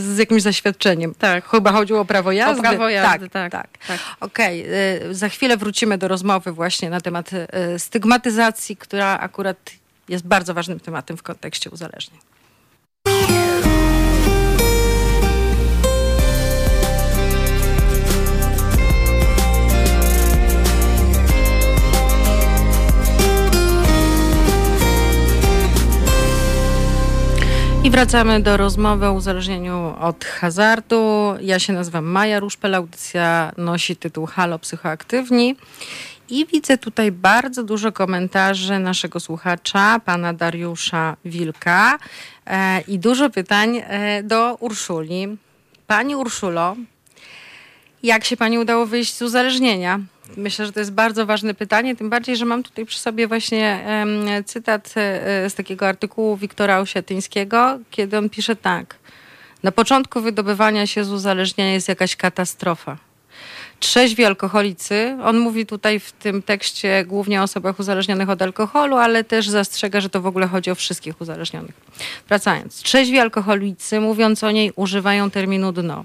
[0.02, 1.14] z jakimś zaświadczeniem.
[1.18, 1.48] Tak.
[1.48, 2.60] Chyba chodziło o prawo jazdy.
[2.60, 3.52] O prawo jazdy, tak.
[3.52, 3.86] tak, tak.
[3.86, 3.98] tak.
[4.20, 5.14] Okej, okay.
[5.14, 9.70] za chwilę wrócimy do rozmowy właśnie na temat y, stygmatyzacji, która akurat
[10.08, 12.20] jest bardzo ważnym tematem w kontekście uzależnień.
[27.86, 31.34] I wracamy do rozmowy o uzależnieniu od hazardu.
[31.40, 35.56] Ja się nazywam Maja Ruszpel, audycja nosi tytuł Halo Psychoaktywni.
[36.28, 41.98] I widzę tutaj bardzo dużo komentarzy naszego słuchacza, pana Dariusza Wilka
[42.46, 45.36] e, i dużo pytań e, do Urszuli.
[45.86, 46.76] Pani Urszulo,
[48.02, 50.00] jak się pani udało wyjść z uzależnienia?
[50.36, 53.84] Myślę, że to jest bardzo ważne pytanie, tym bardziej, że mam tutaj przy sobie właśnie
[54.44, 58.96] cytat e, z takiego artykułu Wiktora Osiatyńskiego, kiedy on pisze tak.
[59.62, 63.05] Na początku wydobywania się z uzależnienia jest jakaś katastrofa.
[63.80, 69.24] Trzeźwi alkoholicy, on mówi tutaj w tym tekście głównie o osobach uzależnionych od alkoholu, ale
[69.24, 71.74] też zastrzega, że to w ogóle chodzi o wszystkich uzależnionych.
[72.28, 76.04] Wracając, trzeźwi alkoholicy, mówiąc o niej, używają terminu dno.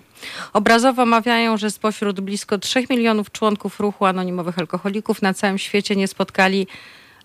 [0.53, 6.07] Obrazowo mawiają, że spośród blisko 3 milionów członków ruchu anonimowych alkoholików na całym świecie nie
[6.07, 6.67] spotkali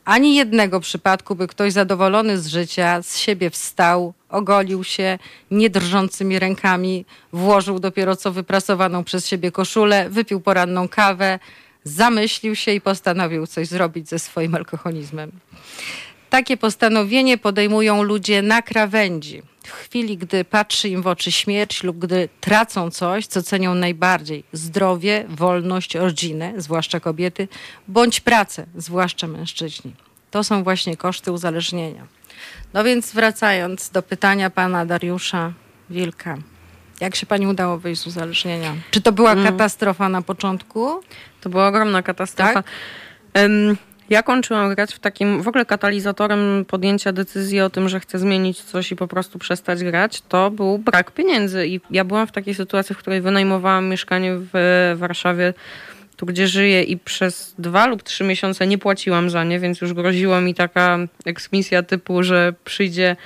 [0.07, 5.19] ani jednego przypadku, by ktoś zadowolony z życia, z siebie wstał, ogolił się,
[5.51, 11.39] nie drżącymi rękami, włożył dopiero co wyprasowaną przez siebie koszulę, wypił poranną kawę,
[11.85, 15.33] zamyślił się i postanowił coś zrobić ze swoim alkoholizmem.
[16.31, 19.43] Takie postanowienie podejmują ludzie na krawędzi.
[19.67, 24.45] W chwili, gdy patrzy im w oczy śmierć lub gdy tracą coś, co cenią najbardziej
[24.53, 27.49] zdrowie, wolność, rodzinę, zwłaszcza kobiety,
[27.89, 29.95] bądź pracę, zwłaszcza mężczyźni.
[30.31, 32.07] To są właśnie koszty uzależnienia.
[32.75, 35.53] No więc wracając do pytania pana Dariusza
[35.91, 36.39] Wilka.
[37.01, 38.75] Jak się pani udało wyjść z uzależnienia?
[38.91, 39.45] Czy to była mm.
[39.45, 41.01] katastrofa na początku?
[41.41, 42.53] To była ogromna katastrofa.
[42.53, 42.67] Tak?
[43.35, 43.77] Um,
[44.11, 48.63] ja kończyłam grać w takim, w ogóle katalizatorem podjęcia decyzji o tym, że chcę zmienić
[48.63, 51.67] coś i po prostu przestać grać, to był brak pieniędzy.
[51.67, 55.55] I ja byłam w takiej sytuacji, w której wynajmowałam mieszkanie w Warszawie,
[56.17, 59.93] tu gdzie żyję i przez dwa lub trzy miesiące nie płaciłam za nie, więc już
[59.93, 63.17] groziła mi taka eksmisja typu, że przyjdzie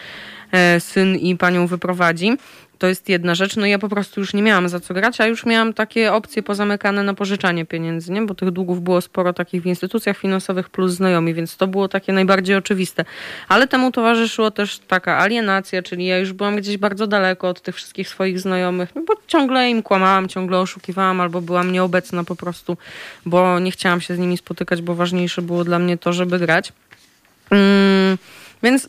[0.52, 2.36] e, syn i panią wyprowadzi.
[2.80, 3.56] To jest jedna rzecz.
[3.56, 6.42] No ja po prostu już nie miałam za co grać, a już miałam takie opcje
[6.42, 8.22] pozamykane na pożyczanie pieniędzy, nie?
[8.22, 12.12] bo tych długów było sporo takich w instytucjach finansowych plus znajomi, więc to było takie
[12.12, 13.04] najbardziej oczywiste.
[13.48, 17.76] Ale temu towarzyszyło też taka alienacja, czyli ja już byłam gdzieś bardzo daleko od tych
[17.76, 22.76] wszystkich swoich znajomych, no bo ciągle im kłamałam, ciągle oszukiwałam albo byłam nieobecna po prostu,
[23.26, 26.72] bo nie chciałam się z nimi spotykać, bo ważniejsze było dla mnie to, żeby grać.
[27.50, 28.18] Mm,
[28.62, 28.88] więc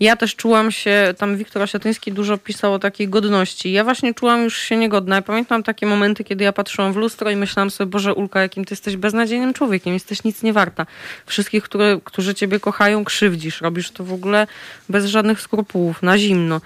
[0.00, 3.72] ja też czułam się, tam Wiktor Osiatyński dużo pisał o takiej godności.
[3.72, 5.16] Ja właśnie czułam już się niegodna.
[5.16, 8.64] Ja pamiętam takie momenty, kiedy ja patrzyłam w lustro i myślałam sobie, Boże Ulka, jakim
[8.64, 10.86] ty jesteś beznadziejnym człowiekiem, jesteś nic nie warta.
[11.26, 13.60] Wszystkich, które, którzy ciebie kochają, krzywdzisz.
[13.60, 14.46] Robisz to w ogóle
[14.88, 16.60] bez żadnych skrupułów, na zimno.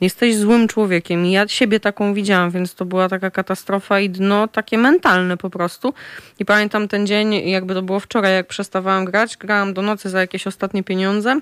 [0.00, 4.48] Jesteś złym człowiekiem i ja siebie taką widziałam, więc to była taka katastrofa i dno
[4.48, 5.94] takie mentalne po prostu.
[6.38, 10.20] I pamiętam ten dzień, jakby to było wczoraj, jak przestawałam grać, grałam do nocy za
[10.20, 11.40] jakieś ostatnie pieniądze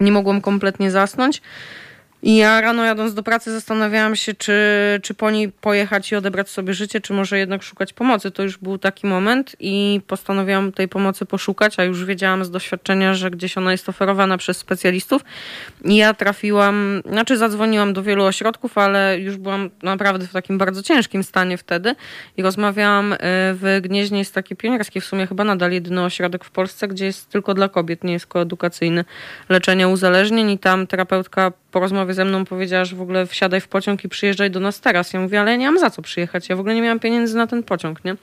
[0.00, 1.42] nie mogłam kompletnie zasnąć.
[2.26, 4.54] I ja rano jadąc do pracy zastanawiałam się, czy,
[5.02, 8.30] czy po niej pojechać i odebrać sobie życie, czy może jednak szukać pomocy.
[8.30, 13.14] To już był taki moment i postanowiłam tej pomocy poszukać, a już wiedziałam z doświadczenia,
[13.14, 15.22] że gdzieś ona jest oferowana przez specjalistów.
[15.84, 20.82] I ja trafiłam, znaczy zadzwoniłam do wielu ośrodków, ale już byłam naprawdę w takim bardzo
[20.82, 21.94] ciężkim stanie wtedy
[22.36, 26.50] i rozmawiałam y, w Gnieźnie, jest taki pionierski w sumie chyba nadal jedyny ośrodek w
[26.50, 29.04] Polsce, gdzie jest tylko dla kobiet, nie jest koedukacyjny
[29.48, 33.68] leczenia uzależnień i tam terapeutka po rozmowie ze mną powiedziała, że w ogóle wsiadaj w
[33.68, 35.12] pociąg i przyjeżdżaj do nas teraz.
[35.12, 36.48] Ja mówię, ale ja nie mam za co przyjechać.
[36.48, 38.16] Ja w ogóle nie miałam pieniędzy na ten pociąg, nie?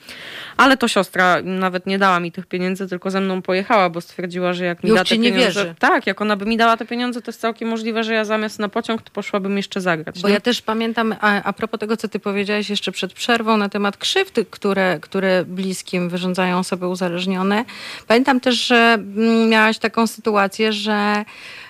[0.58, 4.54] Ale to siostra nawet nie dała mi tych pieniędzy, tylko ze mną pojechała, bo stwierdziła,
[4.54, 5.64] że jak mi Już da te nie pieniądze...
[5.64, 5.76] Wierzy.
[5.80, 8.60] Tak, jak ona by mi dała te pieniądze, to jest całkiem możliwe, że ja zamiast
[8.60, 10.22] na pociąg, to poszłabym jeszcze zagrać.
[10.22, 10.34] Bo nie?
[10.34, 13.98] ja też pamiętam, a, a propos tego, co ty powiedziałeś jeszcze przed przerwą na temat
[13.98, 17.66] krzywd, które, które bliskim wyrządzają osoby uzależnione.
[18.08, 21.26] Pamiętam też, że mm, miałaś taką sytuację, że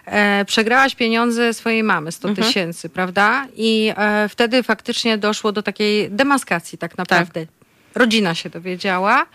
[0.06, 2.48] e, przegrałaś pieniądze swojej mamy, 100 mhm.
[2.48, 3.48] tysięcy, prawda?
[3.56, 7.46] I e, wtedy faktycznie doszło do takiej demaskacji tak naprawdę.
[7.46, 7.56] Tak.
[7.96, 9.26] Rodzina się dowiedziała.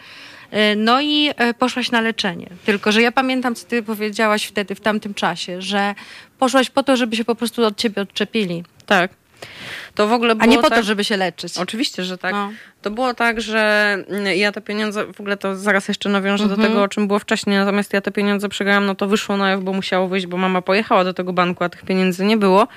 [0.51, 2.51] E, no i e, poszłaś na leczenie.
[2.65, 5.95] Tylko, że ja pamiętam, co ty powiedziałaś wtedy, w tamtym czasie, że
[6.39, 8.65] poszłaś po to, żeby się po prostu od ciebie odczepili.
[8.87, 9.11] Tak.
[9.99, 10.79] To w ogóle A nie po tak...
[10.79, 11.59] to, żeby się leczyć.
[11.59, 12.33] Oczywiście, że tak.
[12.33, 12.51] No.
[12.83, 13.97] To było tak, że
[14.37, 16.61] ja te pieniądze, w ogóle to zaraz jeszcze nawiążę mhm.
[16.61, 19.51] do tego, o czym było wcześniej, natomiast ja te pieniądze przegrałam, no to wyszło na
[19.51, 22.69] jaw, bo musiało wyjść, bo mama pojechała do tego banku, a tych pieniędzy nie było.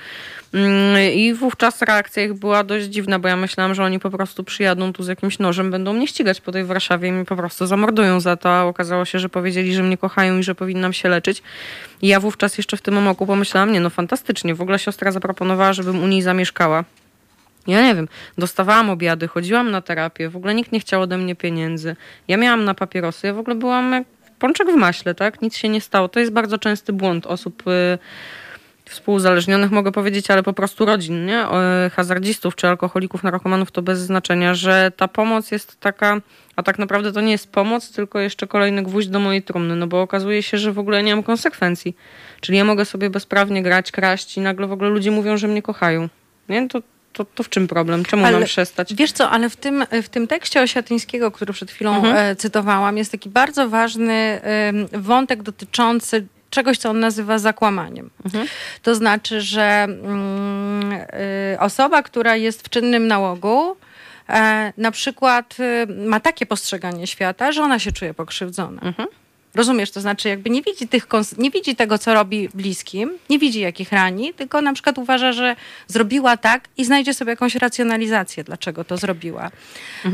[0.54, 4.44] Mm, I wówczas reakcja ich była dość dziwna, bo ja myślałam, że oni po prostu
[4.44, 7.66] przyjadą tu z jakimś nożem, będą mnie ścigać po tej Warszawie i mnie po prostu
[7.66, 11.08] zamordują za to, a okazało się, że powiedzieli, że mnie kochają i że powinnam się
[11.08, 11.42] leczyć.
[12.02, 15.72] I ja wówczas jeszcze w tym omoku pomyślałam, nie no fantastycznie, w ogóle siostra zaproponowała,
[15.72, 16.84] żebym u niej zamieszkała.
[17.66, 18.08] Ja nie wiem,
[18.38, 21.96] dostawałam obiady, chodziłam na terapię, w ogóle nikt nie chciał ode mnie pieniędzy.
[22.28, 24.04] Ja miałam na papierosy, ja w ogóle byłam jak
[24.38, 25.42] pączek w maśle, tak?
[25.42, 26.08] Nic się nie stało.
[26.08, 27.98] To jest bardzo częsty błąd osób y,
[28.84, 31.46] współzależnionych, mogę powiedzieć, ale po prostu rodzin, nie?
[31.92, 36.20] Hazardzistów czy alkoholików, narkomanów to bez znaczenia, że ta pomoc jest taka,
[36.56, 39.86] a tak naprawdę to nie jest pomoc, tylko jeszcze kolejny gwóźdź do mojej trumny, no
[39.86, 41.96] bo okazuje się, że w ogóle nie mam konsekwencji.
[42.40, 45.62] Czyli ja mogę sobie bezprawnie grać, kraść i nagle w ogóle ludzie mówią, że mnie
[45.62, 46.08] kochają.
[46.48, 46.68] Nie?
[46.68, 46.82] To,
[47.12, 48.04] to, to w czym problem?
[48.04, 48.94] Czemu ale, mam przestać?
[48.94, 52.16] Wiesz co, ale w tym, w tym tekście Osiatyńskiego, który przed chwilą mhm.
[52.16, 54.40] E, cytowałam, jest taki bardzo ważny
[54.92, 58.10] wątek dotyczący czegoś, co on nazywa zakłamaniem.
[58.24, 58.46] Mhm.
[58.82, 63.76] To znaczy, że mm, y, osoba, która jest w czynnym nałogu,
[64.28, 68.80] e, na przykład e, ma takie postrzeganie świata, że ona się czuje pokrzywdzona.
[68.82, 69.08] Mhm.
[69.54, 71.06] Rozumiesz, to znaczy jakby nie widzi, tych,
[71.38, 75.32] nie widzi tego, co robi bliskim, nie widzi, jak ich rani, tylko na przykład uważa,
[75.32, 75.56] że
[75.88, 79.50] zrobiła tak i znajdzie sobie jakąś racjonalizację, dlaczego to zrobiła.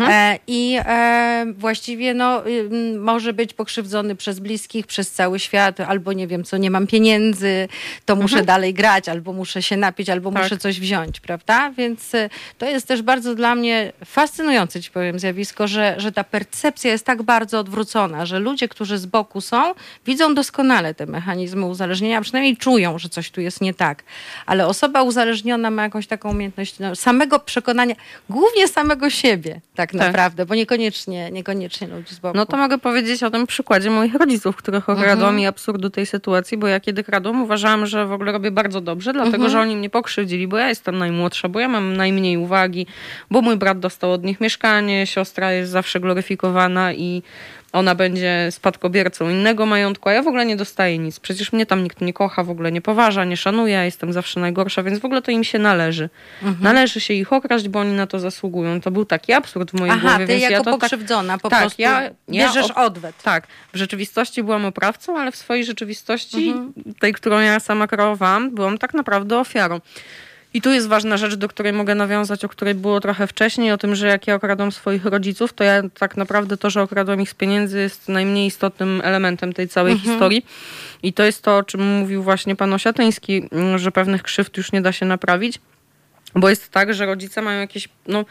[0.09, 6.13] E, I e, właściwie no, y, może być pokrzywdzony przez bliskich, przez cały świat, albo
[6.13, 7.69] nie wiem co, nie mam pieniędzy,
[8.05, 10.43] to muszę dalej grać, albo muszę się napić, albo Tak.
[10.43, 11.71] muszę coś wziąć, prawda?
[11.71, 16.25] Więc y, to jest też bardzo dla mnie fascynujące, ci powiem, zjawisko, że, że ta
[16.25, 19.75] percepcja jest tak bardzo odwrócona, że ludzie, którzy z boku są,
[20.07, 24.03] widzą doskonale te mechanizmy uzależnienia, przynajmniej czują, że coś tu jest nie tak.
[24.47, 27.95] Ale osoba uzależniona ma jakąś taką umiejętność no, samego przekonania,
[28.31, 32.37] głównie samego siebie tak, naprawdę, bo niekoniecznie, niekoniecznie ludzi z boku.
[32.37, 36.59] No to mogę powiedzieć o tym przykładzie moich rodziców, których okradłam i absurdu tej sytuacji,
[36.59, 39.91] bo ja kiedy kradłam uważałam, że w ogóle robię bardzo dobrze, dlatego że oni mnie
[39.91, 42.87] pokrzywdzili, bo ja jestem najmłodsza, bo ja mam najmniej uwagi,
[43.31, 47.23] bo mój brat dostał od nich mieszkanie, siostra jest zawsze gloryfikowana i
[47.73, 51.21] ona będzie spadkobiercą innego majątku, a ja w ogóle nie dostaję nic.
[51.21, 54.41] Przecież mnie tam nikt nie kocha, w ogóle nie poważa, nie szanuje, ja jestem zawsze
[54.41, 56.09] najgorsza, więc w ogóle to im się należy.
[56.61, 58.81] Należy się ich okraść, bo oni na to zasługują.
[58.81, 61.39] To był taki absurd w mojej Aha, głowie, ty więc jako ja to tak pokrzywdzona
[61.39, 63.23] po tak, prostu ja- ja bierzesz odwet.
[63.23, 66.55] tak, w rzeczywistości byłam oprawcą, ale w swojej rzeczywistości,
[67.01, 69.81] tej, którą ja sama kreowałam, byłam tak naprawdę ofiarą.
[70.55, 73.79] I tu jest ważna rzecz, do której mogę nawiązać, o której było trochę wcześniej, o
[73.79, 77.31] tym, że jak ja okradłam swoich rodziców, to ja tak naprawdę to, że okradłam ich
[77.31, 80.47] z pieniędzy jest najmniej istotnym elementem tej całej historii.
[81.03, 84.81] I to jest to, o czym mówił właśnie pan Osiatyński, że pewnych krzywd już nie
[84.81, 85.59] da się naprawić.
[86.35, 88.25] Bo jest tak, że rodzice mają jakieś, no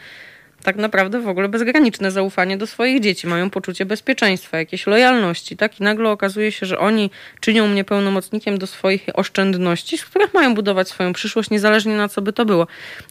[0.62, 5.80] tak naprawdę w ogóle bezgraniczne zaufanie do swoich dzieci, mają poczucie bezpieczeństwa, jakieś lojalności, tak?
[5.80, 10.54] I nagle okazuje się, że oni czynią mnie pełnomocnikiem do swoich oszczędności, z których mają
[10.54, 12.66] budować swoją przyszłość, niezależnie na co by to było.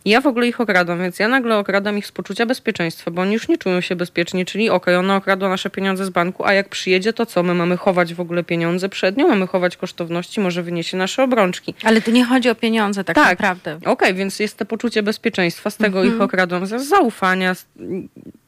[0.06, 3.22] I ja w ogóle ich okradam, więc ja nagle okradam ich z poczucia bezpieczeństwa, bo
[3.22, 6.54] oni już nie czują się bezpiecznie, czyli okej, ona okradła nasze pieniądze z banku, a
[6.54, 7.44] jak przyjedzie, to co?
[7.44, 11.74] My mamy chować w ogóle pieniądze przed nią, mamy chować kosztowności, może wyniesie nasze obrączki.
[11.84, 13.30] Ale tu nie chodzi o pieniądze tak, Tak.
[13.30, 13.80] naprawdę.
[13.86, 16.88] Okej, więc jest to poczucie bezpieczeństwa, z tego ich okradłam, z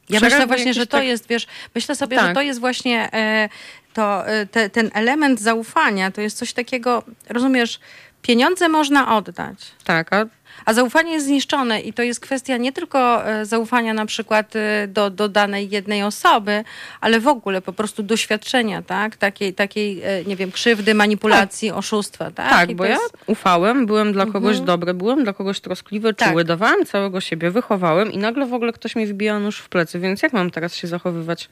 [0.08, 2.34] Ja myślę właśnie, że to tak- jest, wiesz, myślę sobie, że Tak.
[2.34, 3.48] to jest właśnie e,
[3.94, 7.80] to, e, te, ten element zaufania, to jest coś takiego, rozumiesz,
[8.22, 10.26] pieniądze można oddać, Tak, a
[10.64, 14.88] a zaufanie jest zniszczone i to jest kwestia nie tylko e, zaufania na przykład e,
[14.88, 16.64] do, do danej jednej osoby,
[17.00, 19.16] ale w ogóle po prostu doświadczenia, tak?
[19.16, 22.50] Takiej, takiej e, nie wiem, krzywdy, manipulacji, oszustwa, tak?
[22.50, 26.14] Tak, I bo to ja jest- ufałem, byłem dla kogoś dobry, byłem dla kogoś troskliwy,
[26.14, 26.28] Tak.
[26.28, 29.98] czuły, dawałem całego siebie, wychowałem i nagle w ogóle ktoś mi wbija nóż w plecy,
[29.98, 31.48] więc jak mam teraz się zachowywać?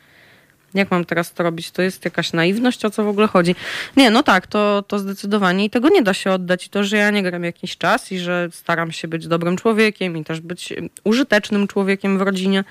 [0.75, 1.71] Jak mam teraz to robić?
[1.71, 3.55] To jest jakaś naiwność, o co w ogóle chodzi?
[3.97, 6.67] Nie, no tak, to, to zdecydowanie i tego nie da się oddać.
[6.67, 10.17] I to, że ja nie gram jakiś czas i że staram się być dobrym człowiekiem
[10.17, 12.65] i też być użytecznym człowiekiem w rodzinie,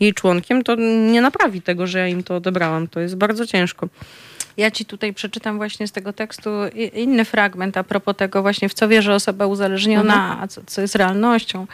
[0.00, 0.74] jej członkiem, to
[1.10, 2.88] nie naprawi tego, że ja im to odebrałam.
[2.88, 3.88] To jest bardzo ciężko.
[4.58, 6.50] Ja ci tutaj przeczytam właśnie z tego tekstu
[6.94, 10.94] inny fragment a propos tego właśnie, w co wierzy osoba uzależniona, a co, co jest
[10.94, 11.66] realnością.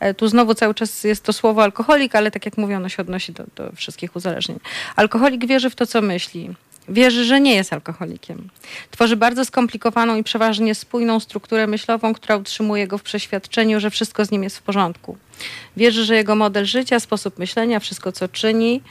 [0.00, 3.02] E, Tu znowu cały czas jest to słowo alkoholik, ale tak jak mówię, ono się
[3.02, 4.58] odnosi do, do wszystkich uzależnień.
[4.96, 6.50] Alkoholik wierzy w to, co myśli.
[6.88, 8.48] Wierzy, że nie jest alkoholikiem.
[8.90, 14.24] Tworzy bardzo skomplikowaną i przeważnie spójną strukturę myślową, która utrzymuje go w przeświadczeniu, że wszystko
[14.24, 15.16] z nim jest w porządku.
[15.76, 18.82] Wierzy, że jego model życia, sposób myślenia, wszystko co czyni,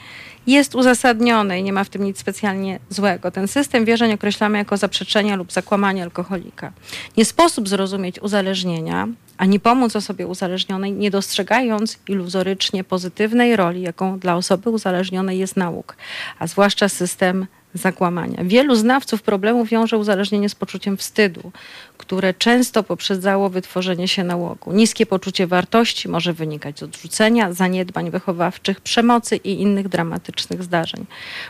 [0.46, 3.30] jest uzasadnione i nie ma w tym nic specjalnie złego.
[3.30, 6.72] Ten system wierzeń określamy jako zaprzeczenia lub zakłamanie alkoholika.
[7.16, 14.36] Nie sposób zrozumieć uzależnienia, ani pomóc osobie uzależnionej, nie dostrzegając iluzorycznie pozytywnej roli, jaką dla
[14.36, 15.96] osoby uzależnionej jest nauk,
[16.38, 18.44] a zwłaszcza system zakłamania.
[18.44, 21.52] Wielu znawców problemu wiąże uzależnienie z poczuciem wstydu,
[21.98, 24.72] które często poprzedzało wytworzenie się nałogu.
[24.72, 31.06] Niskie poczucie wartości może wynikać z odrzucenia, zaniedbań wychowawczych, przemocy i innych dramatycznych zdarzeń.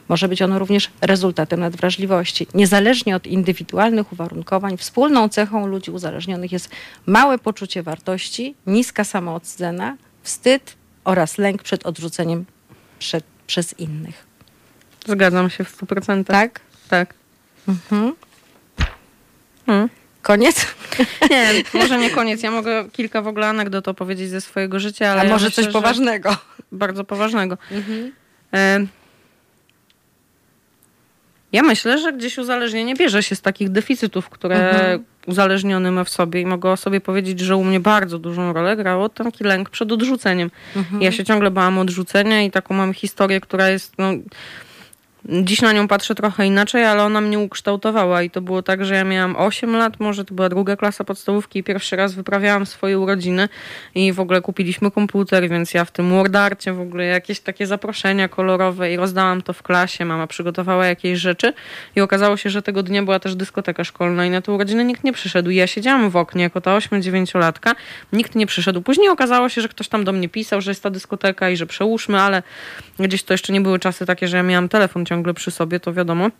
[0.09, 2.47] Może być ono również rezultatem nadwrażliwości.
[2.55, 6.71] Niezależnie od indywidualnych uwarunkowań, wspólną cechą ludzi uzależnionych jest
[7.07, 12.45] małe poczucie wartości, niska samoocena, wstyd oraz lęk przed odrzuceniem
[12.99, 14.32] przed, przez innych.
[15.07, 16.25] Zgadzam się w 100%.
[16.25, 16.61] Tak?
[16.89, 17.15] Tak.
[17.69, 18.13] Mhm.
[19.67, 19.89] Hmm.
[20.23, 20.67] Koniec?
[21.31, 22.43] Nie, może nie koniec.
[22.43, 25.65] Ja mogę kilka w ogóle anegdot opowiedzieć ze swojego życia, ale A ja może myślę,
[25.65, 26.37] coś poważnego?
[26.73, 27.59] Bardzo poważnego.
[28.55, 28.87] E,
[31.53, 35.05] Ja myślę, że gdzieś uzależnienie bierze się z takich deficytów, które Mhm.
[35.27, 38.77] uzależniony ma w sobie i mogę o sobie powiedzieć, że u mnie bardzo dużą rolę
[38.77, 40.51] grało taki lęk przed odrzuceniem.
[40.77, 41.03] Mhm.
[41.03, 44.11] Ja się ciągle bałam odrzucenia i taką mam historię, która jest no,
[45.29, 48.95] Dziś na nią patrzę trochę inaczej, ale ona mnie ukształtowała i to było tak, że
[48.95, 52.99] ja miałam 8 lat, może to była druga klasa podstawówki i pierwszy raz wyprawiałam swoje
[52.99, 53.49] urodziny
[53.95, 58.29] i w ogóle kupiliśmy komputer, więc ja w tym WordArcie w ogóle jakieś takie zaproszenia
[58.29, 61.53] kolorowe i rozdałam to w klasie, mama przygotowała jakieś rzeczy
[61.97, 65.05] i okazało się, że tego dnia była też dyskoteka szkolna i na te urodziny nikt
[65.05, 67.75] nie przyszedł i ja siedziałam w oknie jako ta 8-9-latka,
[68.13, 68.83] nikt nie przyszedł.
[68.83, 71.67] Później okazało się, że ktoś tam do mnie pisał, że jest ta dyskoteka i że
[71.67, 72.43] przełóżmy, ale
[72.99, 75.93] gdzieś to jeszcze nie były czasy takie, że ja miałam telefon ciągle przy sobie, to
[75.93, 76.31] wiadomo.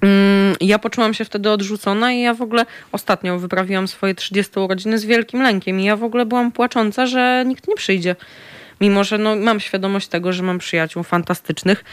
[0.00, 4.98] Mm, ja poczułam się wtedy odrzucona i ja w ogóle ostatnio wyprawiłam swoje 30 urodziny
[4.98, 8.16] z wielkim lękiem i ja w ogóle byłam płacząca, że nikt nie przyjdzie.
[8.80, 11.84] Mimo, że no, mam świadomość tego, że mam przyjaciół fantastycznych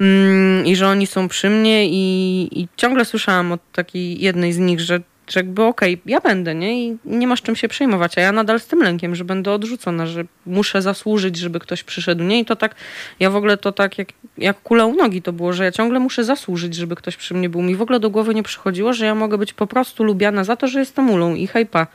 [0.00, 4.58] mm, i że oni są przy mnie i, i ciągle słyszałam od takiej jednej z
[4.58, 5.00] nich, że
[5.30, 6.86] że jakby okej, okay, ja będę, nie?
[6.86, 10.06] I nie masz czym się przejmować, a ja nadal z tym lękiem, że będę odrzucona,
[10.06, 12.40] że muszę zasłużyć, żeby ktoś przyszedł, nie?
[12.40, 12.74] I to tak,
[13.20, 14.08] ja w ogóle to tak jak,
[14.38, 17.48] jak kula u nogi to było, że ja ciągle muszę zasłużyć, żeby ktoś przy mnie
[17.48, 17.62] był.
[17.62, 20.56] Mi w ogóle do głowy nie przychodziło, że ja mogę być po prostu lubiana za
[20.56, 21.86] to, że jestem ulą i hejpa.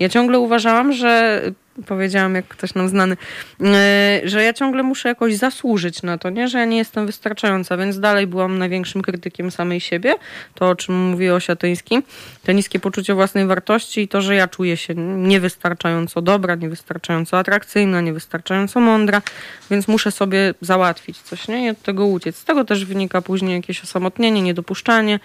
[0.00, 1.42] Ja ciągle uważałam, że
[1.86, 3.16] powiedziałam, jak ktoś nam znany,
[3.60, 6.48] e, że ja ciągle muszę jakoś zasłużyć na to, nie?
[6.48, 10.14] że ja nie jestem wystarczająca, więc dalej byłam największym krytykiem samej siebie,
[10.54, 11.98] to o czym mówi Osiatyński,
[12.44, 18.00] to niskie poczucie własnej wartości i to, że ja czuję się niewystarczająco dobra, niewystarczająco atrakcyjna,
[18.00, 19.22] niewystarczająco mądra,
[19.70, 21.66] więc muszę sobie załatwić coś nie?
[21.66, 22.36] i od tego uciec.
[22.36, 25.20] Z tego też wynika później jakieś osamotnienie, niedopuszczanie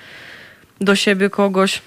[0.81, 1.81] do siebie kogoś,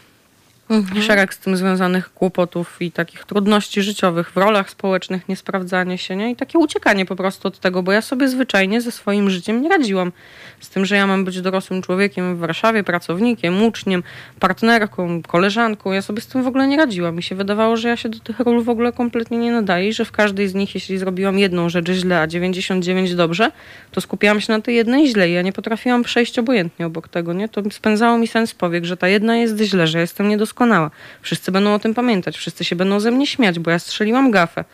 [0.71, 1.03] Mhm.
[1.03, 6.31] Szereg z tym związanych kłopotów i takich trudności życiowych w rolach społecznych, niesprawdzanie się nie?
[6.31, 9.69] i takie uciekanie po prostu od tego, bo ja sobie zwyczajnie ze swoim życiem nie
[9.69, 10.13] radziłam.
[10.61, 14.03] Z tym, że ja mam być dorosłym człowiekiem w Warszawie, pracownikiem, uczniem,
[14.41, 15.93] partnerką, koleżanką.
[15.93, 17.17] Ja sobie z tym w ogóle nie radziłam.
[17.17, 19.93] Mi się wydawało, że ja się do tych ról w ogóle kompletnie nie nadaję i
[19.93, 23.51] że w każdej z nich, jeśli zrobiłam jedną rzecz źle, a 99 dobrze,
[23.91, 27.33] to skupiałam się na tej jednej źle i ja nie potrafiłam przejść obojętnie obok tego.
[27.33, 27.49] Nie?
[27.49, 30.91] To spędzało mi sens powiek, że ta jedna jest źle, że jestem niedoskonała doskonała.
[31.23, 34.65] Wszyscy będą o tym pamiętać, wszyscy się będą ze mnie śmiać, bo ja strzeliłam gafę.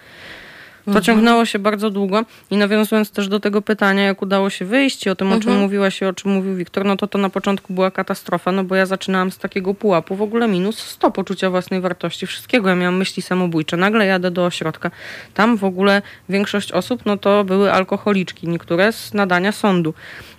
[0.84, 1.04] To mhm.
[1.04, 5.10] ciągnęło się bardzo długo i nawiązując też do tego pytania, jak udało się wyjść i
[5.10, 5.38] o tym, mhm.
[5.38, 5.62] o czym mhm.
[5.62, 8.74] mówiłaś i o czym mówił Wiktor, no to to na początku była katastrofa, no bo
[8.74, 12.68] ja zaczynałam z takiego pułapu, w ogóle minus 100 poczucia własnej wartości, wszystkiego.
[12.68, 13.76] Ja miałam myśli samobójcze.
[13.76, 14.90] Nagle jadę do ośrodka.
[15.34, 19.94] Tam w ogóle większość osób, no to były alkoholiczki, niektóre z nadania sądu.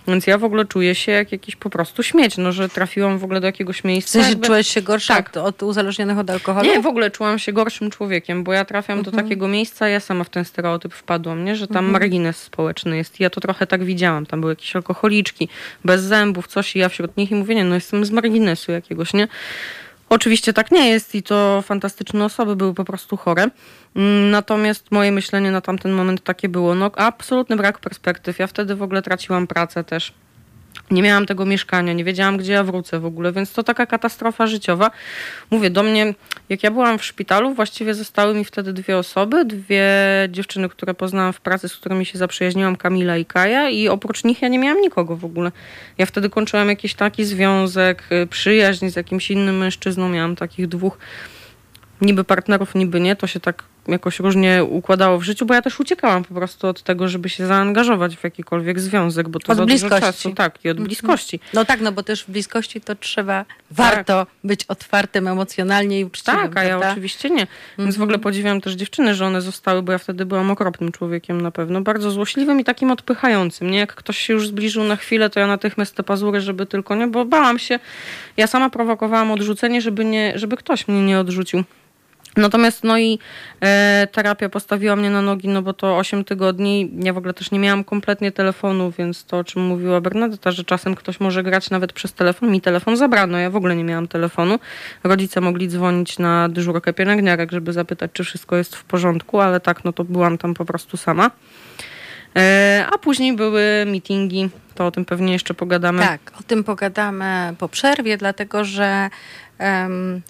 [0.08, 3.24] Więc ja w ogóle czuję się jak jakiś po prostu śmieć, no, że trafiłam w
[3.24, 4.08] ogóle do jakiegoś miejsca.
[4.08, 4.46] W sensie jakby...
[4.46, 5.36] czułeś się gorsza tak.
[5.36, 6.68] od, uzależnionych od alkoholu?
[6.68, 9.16] Nie, w ogóle czułam się gorszym człowiekiem, bo ja trafiam mhm.
[9.16, 11.56] do takiego miejsca, ja sama w ten stereotyp wpadłam, nie?
[11.56, 11.92] że tam mhm.
[11.92, 13.20] margines społeczny jest.
[13.20, 14.26] I ja to trochę tak widziałam.
[14.26, 15.48] Tam były jakieś alkoholiczki,
[15.84, 19.14] bez zębów, coś i ja wśród nich i mówię, nie, no jestem z marginesu jakiegoś,
[19.14, 19.28] nie?
[20.12, 23.46] Oczywiście tak nie jest i to fantastyczne osoby były po prostu chore.
[23.96, 28.38] Mm, natomiast moje myślenie na tamten moment takie było, no absolutny brak perspektyw.
[28.38, 30.12] Ja wtedy w ogóle traciłam pracę też.
[30.92, 34.46] Nie miałam tego mieszkania, nie wiedziałam, gdzie ja wrócę w ogóle, więc to taka katastrofa
[34.46, 34.90] życiowa.
[35.50, 36.14] Mówię, do mnie,
[36.48, 39.88] jak ja byłam w szpitalu, właściwie zostały mi wtedy dwie osoby, dwie
[40.30, 44.42] dziewczyny, które poznałam w pracy, z którymi się zaprzyjaźniłam, Kamila i Kaja i oprócz nich
[44.42, 45.52] ja nie miałam nikogo w ogóle.
[45.98, 50.98] Ja wtedy kończyłam jakiś taki związek, y, przyjaźń z jakimś innym mężczyzną, miałam takich dwóch
[52.00, 55.80] niby partnerów, niby nie, to się tak jakoś różnie układało w życiu, bo ja też
[55.80, 59.64] uciekałam po prostu od tego, żeby się zaangażować w jakikolwiek związek, bo to od za
[59.64, 59.94] bliskości.
[59.94, 60.32] dużo czasu.
[60.32, 60.86] Tak, i od mhm.
[60.86, 61.40] bliskości.
[61.54, 64.34] No tak, no bo też w bliskości to trzeba, warto tak.
[64.44, 66.40] być otwartym emocjonalnie i uczciwym.
[66.40, 66.90] Tak, a ja prawda?
[66.90, 67.46] oczywiście nie.
[67.78, 68.22] Więc w ogóle mhm.
[68.22, 72.10] podziwiam też dziewczyny, że one zostały, bo ja wtedy byłam okropnym człowiekiem na pewno, bardzo
[72.10, 73.70] złośliwym i takim odpychającym.
[73.70, 76.94] Nie, jak ktoś się już zbliżył na chwilę, to ja natychmiast te pazury, żeby tylko
[76.94, 77.78] nie, bo bałam się.
[78.36, 81.64] Ja sama prowokowałam odrzucenie, żeby, nie, żeby ktoś mnie nie odrzucił.
[82.36, 83.18] Natomiast no i
[83.60, 87.50] e, terapia postawiła mnie na nogi, no bo to 8 tygodni, ja w ogóle też
[87.50, 91.70] nie miałam kompletnie telefonu, więc to o czym mówiła Bernadetta, że czasem ktoś może grać
[91.70, 94.58] nawet przez telefon, mi telefon zabrano, ja w ogóle nie miałam telefonu.
[95.04, 99.84] Rodzice mogli dzwonić na dyżurkę pielęgniarek, żeby zapytać, czy wszystko jest w porządku, ale tak,
[99.84, 101.30] no to byłam tam po prostu sama.
[102.36, 106.02] E, a później były meetingi, to o tym pewnie jeszcze pogadamy.
[106.02, 109.10] Tak, o tym pogadamy po przerwie, dlatego że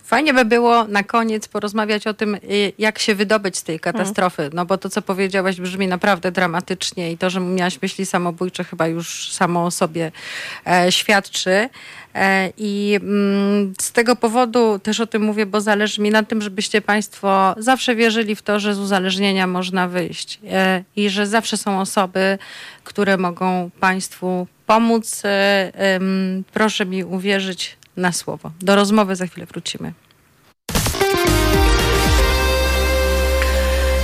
[0.05, 4.51] Fajnie by było na koniec porozmawiać o tym, y, jak się wydobyć z tej katastrofy.
[4.53, 8.87] No bo to, co powiedziałaś, brzmi naprawdę dramatycznie i to, że miałaś myśli samobójcze, chyba
[8.87, 10.13] już samo o sobie
[10.67, 11.69] e, świadczy.
[12.15, 16.43] E, I mm, z tego powodu też o tym mówię, bo zależy mi na tym,
[16.43, 21.57] żebyście Państwo zawsze wierzyli w to, że z uzależnienia można wyjść e, i że zawsze
[21.57, 22.39] są osoby,
[22.85, 25.23] które mogą Państwu pomóc.
[26.53, 28.51] Proszę mi uwierzyć, na słowo.
[28.63, 29.93] Do rozmowy za chwilę wrócimy.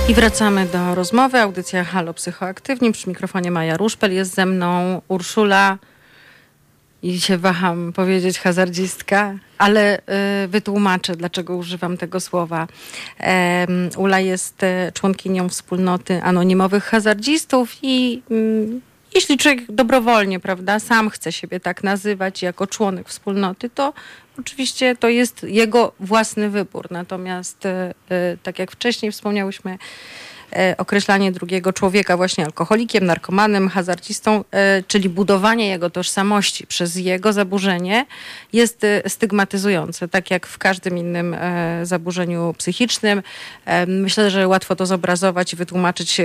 [0.09, 1.39] I wracamy do rozmowy.
[1.39, 2.91] Audycja Halo Psychoaktywni.
[2.91, 4.13] Przy mikrofonie Maja Ruszpel.
[4.13, 5.77] Jest ze mną Urszula
[7.03, 9.99] i się waham powiedzieć hazardzistka, ale
[10.43, 12.67] y, wytłumaczę, dlaczego używam tego słowa.
[13.97, 18.81] Ula jest e, członkinią wspólnoty anonimowych hazardzistów i mm,
[19.15, 23.93] jeśli człowiek dobrowolnie, prawda, sam chce siebie tak nazywać jako członek wspólnoty, to
[24.39, 26.87] oczywiście to jest jego własny wybór.
[26.91, 29.77] Natomiast, e, e, tak jak wcześniej wspomniałyśmy,
[30.77, 38.05] określanie drugiego człowieka właśnie alkoholikiem, narkomanem, hazardzistą, e, czyli budowanie jego tożsamości przez jego zaburzenie
[38.53, 41.35] jest e, stygmatyzujące, tak jak w każdym innym
[41.83, 43.23] zaburzeniu psychicznym.
[43.87, 46.21] Myślę, że łatwo to zobrazować i wytłumaczyć,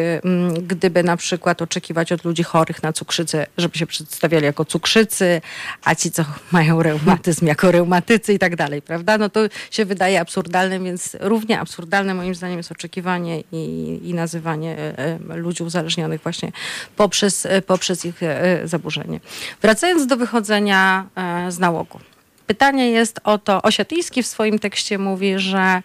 [0.62, 5.40] gdyby na przykład oczekiwać od ludzi chorych na cukrzycę, żeby się przedstawiali jako cukrzycy,
[5.84, 9.18] a ci, co mają reumatyzm, jako reumatycy i tak dalej, prawda?
[9.18, 14.78] No to się wydaje absurdalne, więc równie absurdalne moim zdaniem jest oczekiwanie i, i nazywanie
[14.78, 14.98] e,
[15.30, 16.52] e, ludzi uzależnionych właśnie
[16.96, 18.20] poprzez, e, poprzez ich
[18.64, 19.20] zaburzenie.
[19.62, 21.06] Wracając do wychodzenia
[21.48, 22.00] z nałogu.
[22.46, 25.82] Pytanie jest o to, Osiatyjski w swoim tekście mówi, że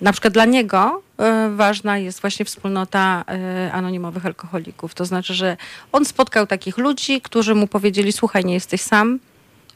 [0.00, 1.02] na przykład dla niego
[1.50, 3.24] ważna jest właśnie wspólnota
[3.72, 4.94] anonimowych alkoholików.
[4.94, 5.56] To znaczy, że
[5.92, 9.18] on spotkał takich ludzi, którzy mu powiedzieli: Słuchaj, nie jesteś sam.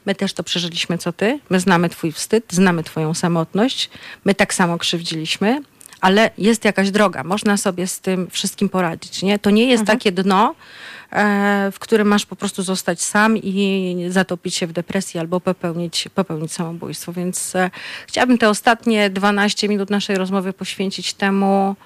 [0.09, 1.40] My też to przeżyliśmy, co ty.
[1.51, 3.90] My znamy Twój wstyd, znamy Twoją samotność.
[4.24, 5.62] My tak samo krzywdziliśmy
[6.01, 9.22] ale jest jakaś droga, można sobie z tym wszystkim poradzić.
[9.22, 9.38] Nie?
[9.38, 9.99] To nie jest mhm.
[9.99, 10.55] takie dno,
[11.12, 16.09] e, w którym masz po prostu zostać sam i zatopić się w depresji albo popełnić,
[16.14, 17.12] popełnić samobójstwo.
[17.12, 17.70] Więc e,
[18.07, 21.76] chciałabym te ostatnie 12 minut naszej rozmowy poświęcić temu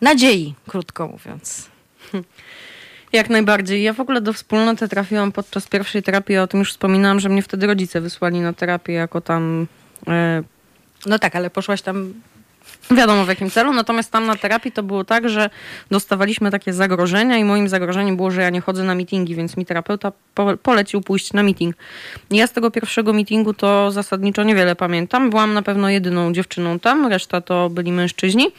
[0.00, 1.68] nadziei, krótko mówiąc.
[3.12, 3.82] Jak najbardziej.
[3.82, 6.38] Ja w ogóle do wspólnoty trafiłam podczas pierwszej terapii.
[6.38, 9.66] O tym już wspominałam, że mnie wtedy rodzice wysłali na terapię jako tam.
[10.08, 10.42] E...
[11.06, 12.14] No tak, ale poszłaś tam
[12.90, 15.50] Wiadomo w jakim celu, natomiast tam na terapii to było tak, że
[15.90, 19.66] dostawaliśmy takie zagrożenia i moim zagrożeniem było, że ja nie chodzę na meetingi, więc mi
[19.66, 20.12] terapeuta
[20.62, 21.76] polecił pójść na meeting.
[22.30, 25.30] Ja z tego pierwszego meetingu to zasadniczo niewiele pamiętam.
[25.30, 28.52] Byłam na pewno jedyną dziewczyną tam, reszta to byli mężczyźni.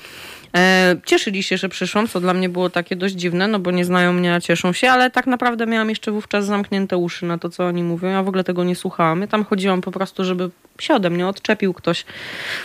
[0.56, 3.86] E, cieszyli się, że przyszłam, co dla mnie było takie dość dziwne, no bo nie
[3.86, 7.50] znają mnie, a cieszą się, ale tak naprawdę miałam jeszcze wówczas zamknięte uszy na to,
[7.50, 8.10] co oni mówią.
[8.10, 9.22] Ja w ogóle tego nie słuchałam.
[9.22, 10.50] Ja tam chodziłam po prostu, żeby
[10.82, 12.06] się ode mnie odczepił ktoś.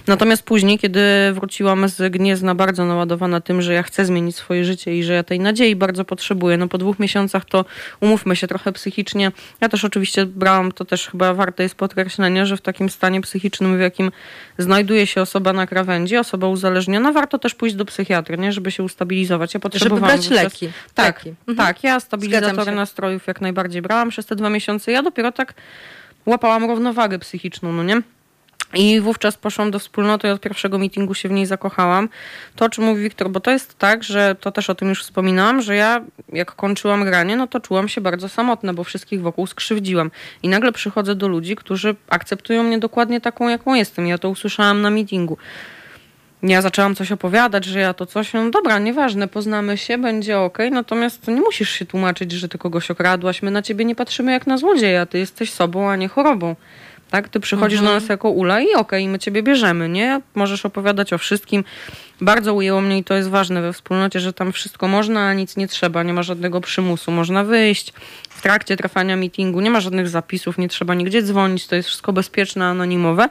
[0.06, 1.00] Natomiast później, kiedy
[1.32, 5.22] wróciłam z Gniezna bardzo naładowana tym, że ja chcę zmienić swoje życie i że ja
[5.22, 7.64] tej nadziei bardzo potrzebuję, no po dwóch miesiącach to
[8.00, 9.32] umówmy się trochę psychicznie.
[9.60, 13.76] Ja też oczywiście brałam, to też chyba warte jest podkreślenia, że w takim stanie psychicznym,
[13.76, 14.12] w jakim
[14.58, 18.52] znajduje się osoba na krawędzi, osoba uzależniona, warto też pójść do psychiatry, nie?
[18.52, 19.54] żeby się ustabilizować.
[19.54, 20.22] Ja potrzebowałam...
[20.22, 20.68] Żeby brać leki.
[20.94, 21.34] Tak, leki.
[21.48, 21.56] Mhm.
[21.56, 21.84] tak.
[21.84, 24.92] Ja stabilizatory nastrojów jak najbardziej brałam przez te dwa miesiące.
[24.92, 25.54] Ja dopiero tak
[26.26, 28.02] łapałam równowagę psychiczną, no nie?
[28.74, 32.08] I wówczas poszłam do wspólnoty i od pierwszego meetingu się w niej zakochałam.
[32.56, 35.02] To, o czym mówi Wiktor, bo to jest tak, że to też o tym już
[35.02, 39.46] wspominałam, że ja jak kończyłam granie, no to czułam się bardzo samotna, bo wszystkich wokół
[39.46, 40.10] skrzywdziłam.
[40.42, 44.06] I nagle przychodzę do ludzi, którzy akceptują mnie dokładnie taką, jaką jestem.
[44.06, 45.36] Ja to usłyszałam na meetingu.
[46.42, 50.58] Ja zaczęłam coś opowiadać, że ja to coś, no dobra, nieważne, poznamy się, będzie ok,
[50.70, 54.46] natomiast nie musisz się tłumaczyć, że ty kogoś okradłaś, my na ciebie nie patrzymy jak
[54.46, 56.56] na złodzieja, ty jesteś sobą, a nie chorobą.
[57.10, 57.28] Tak?
[57.28, 57.94] Ty przychodzisz mhm.
[57.94, 60.20] do nas jako ula i okej, okay, my ciebie bierzemy, nie?
[60.34, 61.64] Możesz opowiadać o wszystkim.
[62.20, 65.56] Bardzo ujęło mnie i to jest ważne we wspólnocie, że tam wszystko można, a nic
[65.56, 67.10] nie trzeba, nie ma żadnego przymusu.
[67.10, 67.92] Można wyjść
[68.28, 72.12] w trakcie trwania meetingu, nie ma żadnych zapisów, nie trzeba nigdzie dzwonić, to jest wszystko
[72.12, 73.28] bezpieczne, anonimowe.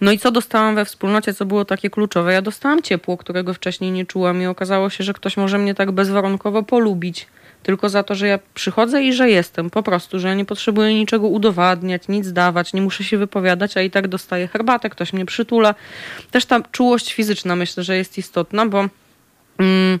[0.00, 2.32] No i co dostałam we wspólnocie, co było takie kluczowe?
[2.32, 5.90] Ja dostałam ciepło, którego wcześniej nie czułam i okazało się, że ktoś może mnie tak
[5.92, 7.26] bezwarunkowo polubić.
[7.62, 10.94] Tylko za to, że ja przychodzę i że jestem, po prostu, że ja nie potrzebuję
[10.94, 15.26] niczego udowadniać, nic dawać, nie muszę się wypowiadać, a i tak dostaję herbatę, ktoś mnie
[15.26, 15.74] przytula.
[16.30, 18.88] Też ta czułość fizyczna myślę, że jest istotna, bo.
[19.58, 19.98] Mm,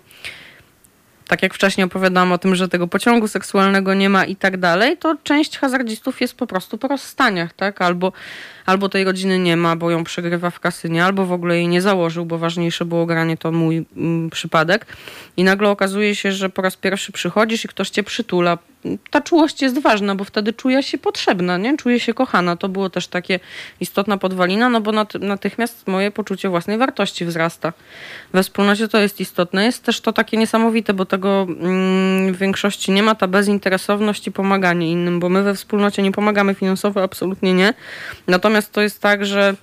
[1.30, 4.96] tak jak wcześniej opowiadałam o tym, że tego pociągu seksualnego nie ma i tak dalej,
[4.96, 7.82] to część hazardzistów jest po prostu po rozstaniach, tak?
[7.82, 8.12] Albo
[8.66, 11.82] albo tej rodziny nie ma, bo ją przegrywa w kasynie, albo w ogóle jej nie
[11.82, 14.86] założył, bo ważniejsze było granie, to mój mm, przypadek.
[15.36, 18.58] I nagle okazuje się, że po raz pierwszy przychodzisz i ktoś cię przytula.
[19.10, 21.76] Ta czułość jest ważna, bo wtedy czuję się potrzebna, nie?
[21.76, 22.56] Czuję się kochana.
[22.56, 23.40] To było też takie
[23.80, 27.72] istotna podwalina, no bo natychmiast moje poczucie własnej wartości wzrasta.
[28.32, 29.64] We wspólnocie to jest istotne.
[29.64, 34.32] Jest też to takie niesamowite, bo tego mm, w większości nie ma, ta bezinteresowność i
[34.32, 37.74] pomaganie innym, bo my we wspólnocie nie pomagamy finansowo, absolutnie nie.
[38.26, 39.54] Natomiast to jest tak, że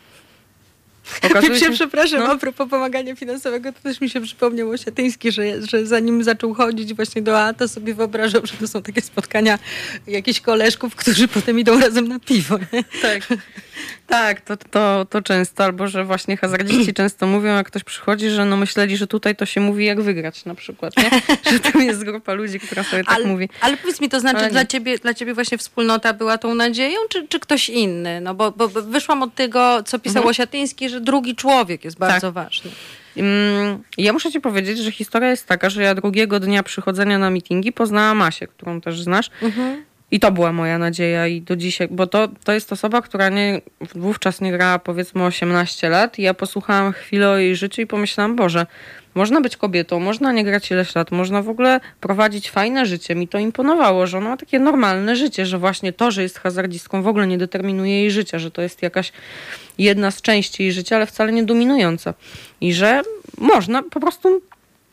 [1.24, 2.32] Okazuje się, przepraszam, no.
[2.32, 6.93] a propos pomagania finansowego, to też mi się przypomniał Osiatyński, że, że zanim zaczął chodzić
[6.93, 9.60] właśnie do A, to sobie wyobrażał, że to są takie spotkania
[10.08, 12.58] jakichś koleżków, którzy potem idą razem na piwo.
[12.74, 12.84] Nie?
[13.01, 13.28] Tak.
[14.07, 18.45] Tak, to, to, to często, albo że właśnie hazardziści często mówią, jak ktoś przychodzi, że
[18.45, 21.09] no myśleli, że tutaj to się mówi jak wygrać na przykład, nie?
[21.51, 23.49] że tu jest grupa ludzi, która sobie tak ale, mówi.
[23.61, 27.28] Ale powiedz mi, to znaczy dla ciebie, dla ciebie właśnie wspólnota była tą nadzieją, czy,
[27.28, 28.21] czy ktoś inny?
[28.21, 30.30] No bo, bo wyszłam od tego, co pisał mhm.
[30.30, 32.34] Osiatyński, że drugi człowiek jest bardzo tak.
[32.34, 32.71] ważny.
[33.17, 37.30] Mm, ja muszę ci powiedzieć, że historia jest taka, że ja drugiego dnia przychodzenia na
[37.30, 39.30] mitingi poznałam Masię, którą też znasz.
[39.41, 39.86] Mhm.
[40.12, 43.62] I to była moja nadzieja i do dzisiaj, bo to, to jest osoba, która nie,
[43.95, 48.36] wówczas nie grała powiedzmy 18 lat i ja posłuchałam chwilę o jej życiu i pomyślałam,
[48.36, 48.66] Boże,
[49.16, 53.16] można być kobietą, można nie grać ileś lat, można w ogóle prowadzić fajne życie.
[53.16, 57.01] Mi to imponowało, że ona ma takie normalne życie, że właśnie to, że jest hazardzistką
[57.01, 59.12] w ogóle nie determinuje jej życia, że to jest jakaś
[59.78, 62.14] jedna z części jej życia, ale wcale nie dominująca.
[62.62, 63.01] I że
[63.38, 64.41] można po prostu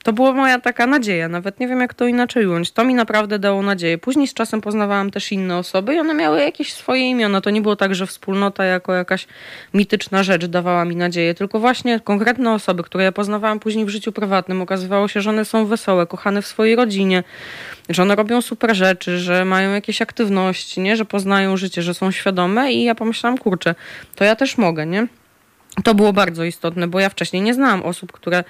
[0.04, 2.70] to była moja taka nadzieja, nawet nie wiem jak to inaczej ująć.
[2.70, 3.98] To mi naprawdę dało nadzieję.
[3.98, 7.40] Później z czasem poznawałam też inne osoby i one miały jakieś swoje imiona.
[7.40, 9.26] To nie było tak, że wspólnota jako jakaś
[9.74, 14.12] mityczna rzecz dawała mi nadzieję, tylko właśnie konkretne osoby, które ja poznawałam później w życiu
[14.12, 14.62] prywatnym.
[14.62, 17.24] Okazywało się, że one są wesołe, kochane w swojej rodzinie,
[17.88, 20.96] że one robią super rzeczy, że mają jakieś aktywności, nie?
[20.96, 23.74] że poznają życie, że są świadome i ja pomyślałam, kurczę,
[24.14, 25.06] to ja też mogę, nie?
[25.84, 28.44] To było bardzo istotne, bo ja wcześniej nie znałam osób, które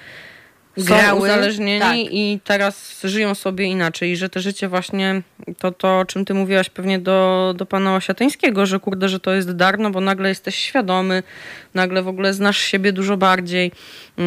[0.77, 1.95] grały, są uzależnieni tak.
[1.95, 4.11] i teraz żyją sobie inaczej.
[4.11, 5.21] I że te życie właśnie,
[5.57, 9.33] to, to o czym ty mówiłaś pewnie do, do pana Osiatyńskiego, że kurde, że to
[9.33, 11.23] jest dar, no bo nagle jesteś świadomy,
[11.73, 13.71] nagle w ogóle znasz siebie dużo bardziej,
[14.17, 14.23] yy,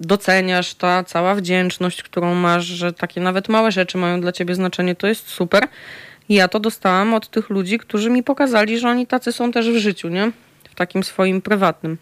[0.00, 4.94] doceniasz ta cała wdzięczność, którą masz, że takie nawet małe rzeczy mają dla ciebie znaczenie,
[4.94, 5.68] to jest super.
[6.28, 9.70] I ja to dostałam od tych ludzi, którzy mi pokazali, że oni tacy są też
[9.70, 10.32] w życiu, nie?
[10.70, 11.98] W takim swoim prywatnym.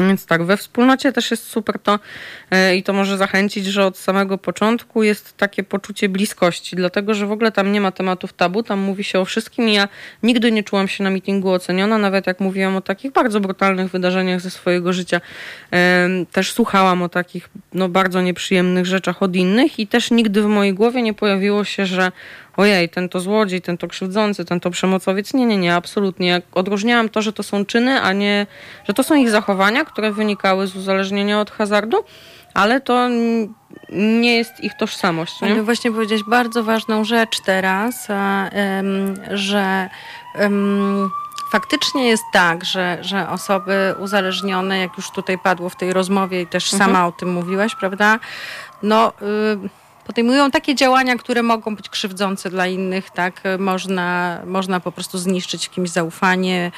[0.00, 1.98] Więc tak, we wspólnocie też jest super to
[2.50, 7.26] e, i to może zachęcić, że od samego początku jest takie poczucie bliskości, dlatego że
[7.26, 9.88] w ogóle tam nie ma tematów tabu, tam mówi się o wszystkim i ja
[10.22, 14.40] nigdy nie czułam się na mitingu oceniona, nawet jak mówiłam o takich bardzo brutalnych wydarzeniach
[14.40, 15.20] ze swojego życia.
[16.32, 20.74] Też słuchałam o takich no, bardzo nieprzyjemnych rzeczach od innych i też nigdy w mojej
[20.74, 22.12] głowie nie pojawiło się, że
[22.58, 25.34] ojej, ten to złodziej, ten to krzywdzący, ten to przemocowiec.
[25.34, 26.42] Nie, nie, nie, absolutnie.
[26.52, 28.46] Odróżniałam to, że to są czyny, a nie,
[28.88, 32.04] że to są ich zachowania, które wynikały z uzależnienia od hazardu,
[32.54, 33.08] ale to
[33.92, 35.40] nie jest ich tożsamość.
[35.40, 35.52] Nie?
[35.52, 38.08] Ale właśnie powiedziałeś bardzo ważną rzecz teraz,
[39.30, 39.88] że
[41.52, 46.46] faktycznie jest tak, że, że osoby uzależnione, jak już tutaj padło w tej rozmowie i
[46.46, 46.90] też mhm.
[46.90, 48.18] sama o tym mówiłaś, prawda?
[48.82, 49.12] No...
[49.22, 53.42] Y podejmują takie działania, które mogą być krzywdzące dla innych, tak?
[53.58, 56.72] Można, można po prostu zniszczyć kimś zaufanie,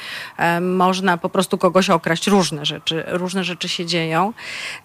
[0.61, 2.27] można po prostu kogoś okraść.
[2.27, 4.33] Różne rzeczy, różne rzeczy się dzieją.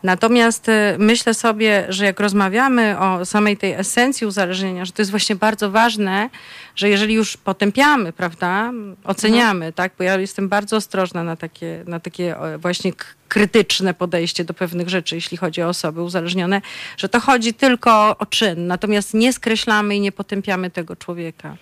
[0.03, 5.11] Natomiast e, myślę sobie, że jak rozmawiamy o samej tej esencji uzależnienia, że to jest
[5.11, 6.31] właśnie bardzo ważne,
[6.77, 8.73] że jeżeli już potępiamy, prawda,
[9.05, 9.73] oceniamy, mhm.
[9.73, 9.93] tak?
[9.99, 12.93] Bo ja jestem bardzo ostrożna na takie, na takie właśnie
[13.29, 16.63] krytyczne podejście do pewnych rzeczy, jeśli chodzi o osoby uzależnione,
[16.97, 21.57] że to chodzi tylko o czyn, natomiast nie skreślamy i nie potępiamy tego człowieka.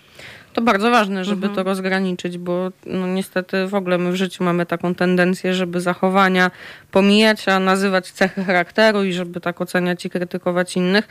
[0.54, 1.54] To bardzo ważne, żeby mhm.
[1.54, 6.50] to rozgraniczyć, bo no, niestety w ogóle my w życiu mamy taką tendencję, żeby zachowania
[6.90, 11.08] pomijać, a nazywać cechy charakteru i żeby tak oceniać i krytykować innych.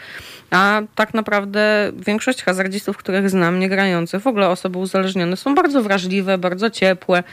[0.52, 5.84] A tak naprawdę większość hazardzistów, których znam, nie grających, w ogóle osoby uzależnione, są bardzo
[5.84, 7.24] wrażliwe, bardzo ciepłe.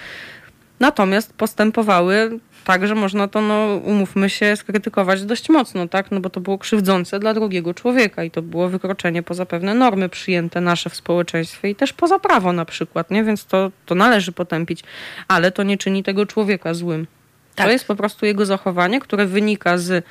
[0.80, 6.10] Natomiast postępowały tak, że można to, no, umówmy się, skrytykować dość mocno, tak?
[6.10, 10.08] No bo to było krzywdzące dla drugiego człowieka i to było wykroczenie poza pewne normy
[10.08, 13.24] przyjęte nasze w społeczeństwie i też poza prawo na przykład, nie?
[13.24, 14.82] Więc to, to należy potępić,
[15.28, 17.06] ale to nie czyni tego człowieka złym.
[17.54, 17.66] Tak.
[17.66, 20.04] To jest po prostu jego zachowanie, które wynika z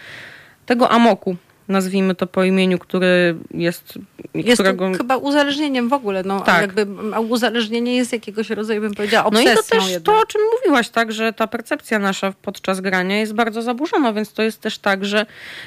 [0.66, 1.36] tego amoku,
[1.70, 4.00] nazwijmy to po imieniu, który jest...
[4.34, 4.92] Jest którego...
[4.98, 6.62] chyba uzależnieniem w ogóle, no, tak.
[6.62, 6.88] jakby
[7.20, 9.54] uzależnienie jest jakiegoś rodzaju, bym powiedziała, obsesją.
[9.54, 13.20] No i to też to, o czym mówiłaś, tak, że ta percepcja nasza podczas grania
[13.20, 15.26] jest bardzo zaburzona, więc to jest też tak, że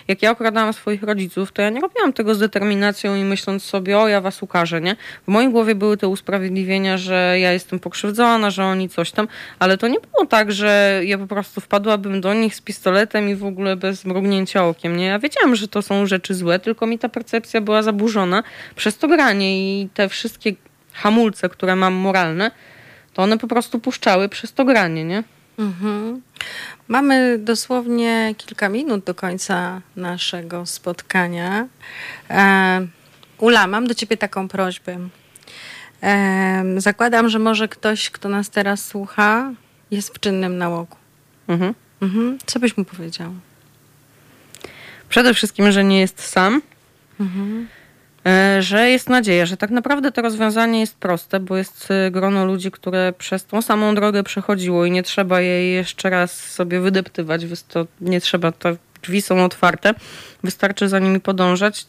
[0.09, 3.99] jak ja okradałam swoich rodziców, to ja nie robiłam tego z determinacją i myśląc sobie,
[3.99, 4.97] o ja was ukażę, nie?
[5.29, 9.29] W mojej głowie były te usprawiedliwienia, że ja jestem pokrzywdzona, że oni coś tam,
[9.59, 13.35] ale to nie było tak, że ja po prostu wpadłabym do nich z pistoletem i
[13.35, 15.07] w ogóle bez mrugnięcia okiem, nie?
[15.07, 18.43] Ja wiedziałam, że to są są rzeczy złe, tylko mi ta percepcja była zaburzona
[18.77, 20.53] przez to granie i te wszystkie
[20.93, 22.51] hamulce, które mam moralne,
[23.15, 25.25] to one po prostu puszczały przez to granie, nie?
[25.59, 26.23] Mhm.
[26.89, 31.67] Mamy dosłownie kilka minut do końca naszego spotkania.
[32.31, 32.87] E,
[33.39, 34.99] Ula, mam do ciebie taką prośbę.
[36.03, 39.53] E, zakładam, że może ktoś, kto nas teraz słucha,
[39.91, 40.97] jest w czynnym nałogu.
[41.49, 41.75] Mhm.
[42.03, 42.39] Mhm.
[42.47, 43.33] Co byś mu powiedział?
[45.13, 46.63] Przede wszystkim, że nie jest sam.
[47.21, 47.69] Mhm.
[48.61, 52.71] Że jest nadzieja, że tak naprawdę to rozwiązanie jest proste, bo jest e, grono ludzi,
[52.71, 57.43] które przez tą samą drogę przechodziło i nie trzeba jej jeszcze raz sobie wydeptywać,
[58.01, 59.95] nie trzeba, to drzwi są otwarte,
[60.45, 61.87] wystarczy za nimi podążać.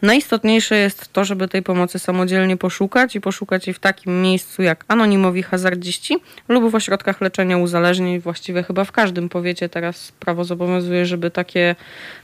[0.00, 4.62] To Najistotniejsze jest to, żeby tej pomocy samodzielnie poszukać i poszukać jej w takim miejscu
[4.62, 6.16] jak anonimowi hazardziści
[6.48, 8.20] lub w ośrodkach leczenia uzależnień.
[8.20, 11.76] Właściwie chyba w każdym powiecie teraz prawo zobowiązuje, żeby takie,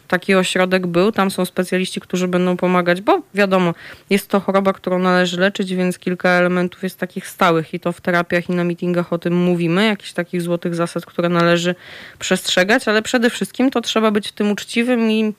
[0.08, 1.12] taki ośrodek był.
[1.12, 3.74] Tam są specjaliści, którzy będą pomagać, bo wiadomo,
[4.10, 8.00] jest to choroba, którą należy leczyć, więc kilka elementów jest takich stałych i to w
[8.00, 11.74] terapiach i na meetingach o tym mówimy, jakichś takich złotych zasad, które należy
[12.18, 15.34] przestrzegać, ale przede wszystkim to trzeba być w tym uczciwym i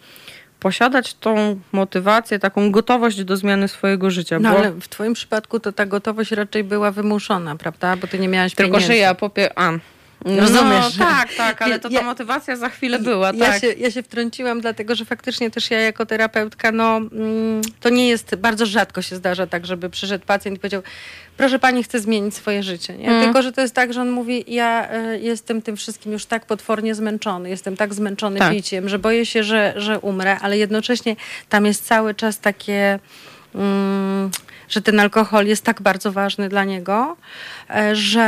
[0.65, 4.39] posiadać tą motywację, taką gotowość do zmiany swojego życia.
[4.39, 4.57] No bo...
[4.57, 7.95] ale w twoim przypadku to ta gotowość raczej była wymuszona, prawda?
[7.95, 8.87] Bo ty nie miałaś Tylko, pieniędzy.
[8.87, 9.59] że ja popie...
[9.59, 9.71] A.
[10.25, 10.97] No, Rozumiesz?
[10.97, 13.61] No, tak, tak, ale to ta motywacja za chwilę była, ja tak.
[13.61, 18.07] Się, ja się wtrąciłam, dlatego że faktycznie też ja jako terapeutka, no mm, to nie
[18.07, 20.81] jest, bardzo rzadko się zdarza tak, żeby przyszedł pacjent i powiedział,
[21.37, 22.97] proszę pani, chcę zmienić swoje życie.
[22.97, 23.07] Nie?
[23.07, 23.23] Mm.
[23.23, 26.45] Tylko, że to jest tak, że on mówi, ja y, jestem tym wszystkim już tak
[26.45, 28.53] potwornie zmęczony, jestem tak zmęczony tak.
[28.53, 31.15] piciem, że boję się, że, że umrę, ale jednocześnie
[31.49, 32.99] tam jest cały czas takie...
[33.55, 34.31] Mm,
[34.69, 37.17] że ten alkohol jest tak bardzo ważny dla niego,
[37.69, 38.21] e, że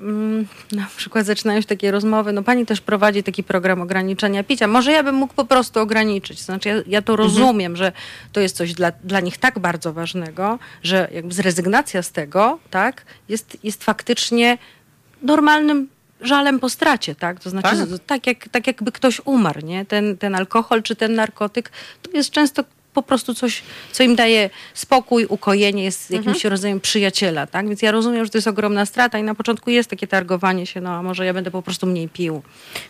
[0.00, 4.66] mm, na przykład zaczynają się takie rozmowy, no pani też prowadzi taki program ograniczenia picia,
[4.66, 6.40] może ja bym mógł po prostu ograniczyć.
[6.40, 7.28] Znaczy ja, ja to mhm.
[7.28, 7.92] rozumiem, że
[8.32, 13.02] to jest coś dla, dla nich tak bardzo ważnego, że jakby zrezygnacja z tego, tak,
[13.28, 14.58] jest, jest faktycznie
[15.22, 15.88] normalnym
[16.20, 17.40] żalem po stracie, tak?
[17.40, 19.84] To znaczy, tak, tak, jak, tak jakby ktoś umarł, nie?
[19.84, 21.70] Ten, ten alkohol czy ten narkotyk
[22.02, 22.64] to jest często
[22.94, 23.62] po prostu coś,
[23.92, 26.50] co im daje spokój, ukojenie, jest jakimś mhm.
[26.50, 27.68] rodzajem przyjaciela, tak?
[27.68, 30.80] Więc ja rozumiem, że to jest ogromna strata i na początku jest takie targowanie się,
[30.80, 32.42] no a może ja będę po prostu mniej pił.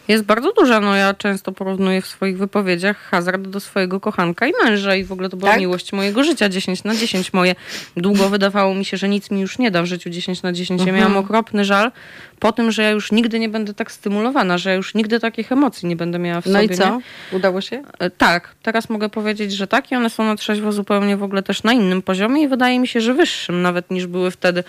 [0.09, 4.52] Jest bardzo duża, no ja często porównuję w swoich wypowiedziach hazard do swojego kochanka i
[4.64, 5.60] męża i w ogóle to była tak?
[5.60, 7.55] miłość mojego życia, 10 na 10 moje.
[7.97, 10.81] Długo wydawało mi się, że nic mi już nie da w życiu 10 na 10.
[10.81, 10.97] Mhm.
[10.97, 11.93] Ja miałam okropny żal
[12.40, 15.52] po tym, że ja już nigdy nie będę tak stymulowana, że ja już nigdy takich
[15.52, 16.66] emocji nie będę miała w no sobie.
[16.66, 16.96] No i co?
[16.96, 17.02] Nie?
[17.36, 17.82] Udało się?
[17.98, 21.42] E, tak, teraz mogę powiedzieć, że tak i one są na trzeźwo zupełnie w ogóle
[21.42, 24.64] też na innym poziomie i wydaje mi się, że wyższym nawet niż były wtedy.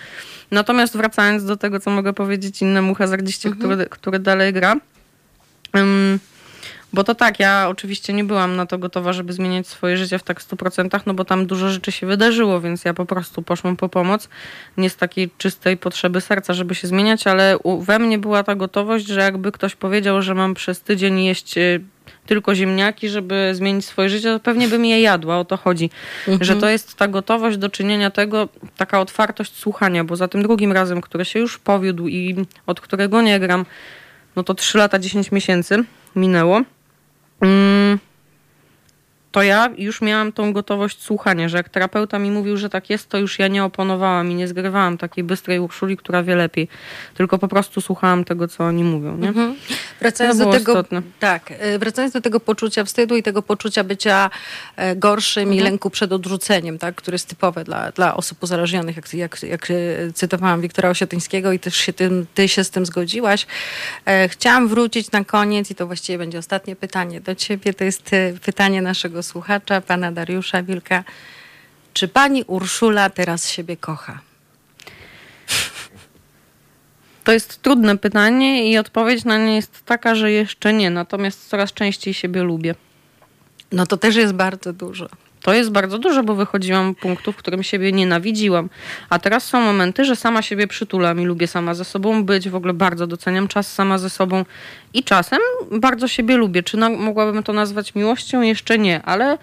[0.50, 3.68] Natomiast wracając do tego, co mogę powiedzieć innemu hazardziście, mhm.
[3.68, 4.76] który, który dalej gra.
[5.74, 6.18] Um,
[6.92, 10.22] bo to tak, ja oczywiście nie byłam na to gotowa, żeby zmieniać swoje życie w
[10.22, 13.88] tak 100%, no bo tam dużo rzeczy się wydarzyło, więc ja po prostu poszłam po
[13.88, 14.28] pomoc.
[14.76, 19.06] Nie z takiej czystej potrzeby serca, żeby się zmieniać, ale we mnie była ta gotowość,
[19.06, 21.80] że jakby ktoś powiedział, że mam przez tydzień jeść y,
[22.26, 25.90] tylko ziemniaki, żeby zmienić swoje życie, to pewnie bym je jadła, o to chodzi.
[26.28, 26.44] Mhm.
[26.44, 30.72] Że to jest ta gotowość do czynienia tego, taka otwartość słuchania, bo za tym drugim
[30.72, 33.66] razem, który się już powiódł i od którego nie gram,
[34.36, 35.84] no to 3 lata 10 miesięcy
[36.16, 36.62] minęło.
[37.42, 37.98] Mm,
[39.32, 43.08] to ja już miałam tą gotowość słuchania, że jak terapeuta mi mówił, że tak jest,
[43.08, 46.68] to już ja nie oponowałam i nie zgrywałam takiej bystrej Urszuli, która wie lepiej,
[47.14, 49.16] tylko po prostu słuchałam tego, co oni mówią.
[49.16, 49.28] Nie?
[49.28, 49.54] Mhm.
[50.00, 51.02] Wracając do tego, istotne.
[51.20, 54.30] tak, e, wracając do tego poczucia wstydu i tego poczucia bycia
[54.76, 55.60] e, gorszym mhm.
[55.60, 59.70] i lęku przed odrzuceniem, tak, które jest typowe dla, dla osób uzależnionych, jak, jak, jak
[59.70, 59.74] e,
[60.14, 63.46] cytowałam Wiktora Osiatyńskiego i też się tym, ty się z tym zgodziłaś.
[64.28, 67.74] Chciałam wrócić na koniec i to właściwie będzie ostatnie pytanie do ciebie.
[67.74, 68.10] To jest
[68.44, 71.04] pytanie naszego słuchacza, pana Dariusza Wilka.
[71.94, 74.18] Czy pani Urszula teraz siebie kocha?
[77.24, 81.72] To jest trudne pytanie i odpowiedź na nie jest taka, że jeszcze nie, natomiast coraz
[81.72, 82.74] częściej siebie lubię.
[83.72, 85.08] No to też jest bardzo dużo.
[85.42, 88.68] To jest bardzo dużo, bo wychodziłam punktu, w którym siebie nienawidziłam.
[89.10, 92.48] A teraz są momenty, że sama siebie przytulam i lubię sama ze sobą być.
[92.48, 94.44] W ogóle bardzo doceniam czas sama ze sobą
[94.94, 95.38] i czasem
[95.70, 96.62] bardzo siebie lubię.
[96.62, 98.40] Czy mogłabym to nazwać miłością?
[98.40, 99.38] Jeszcze nie, ale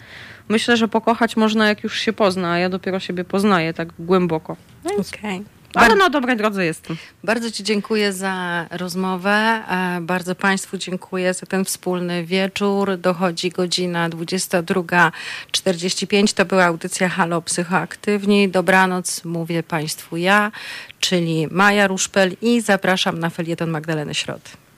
[0.49, 4.55] myślę, że pokochać można jak już się pozna, a ja dopiero siebie poznaję tak głęboko.
[4.85, 4.99] Okej.
[4.99, 5.58] Okay.
[5.73, 6.97] Ale na dobrej drodze jestem.
[7.23, 9.31] Bardzo Ci dziękuję za rozmowę.
[9.31, 12.97] E, bardzo Państwu dziękuję za ten wspólny wieczór.
[12.97, 16.33] Dochodzi godzina 22.45.
[16.33, 18.49] To była audycja Halo Psychoaktywni.
[18.49, 20.51] Dobranoc mówię Państwu ja,
[20.99, 24.68] czyli Maja Ruszpel i zapraszam na felieton Magdaleny Środ.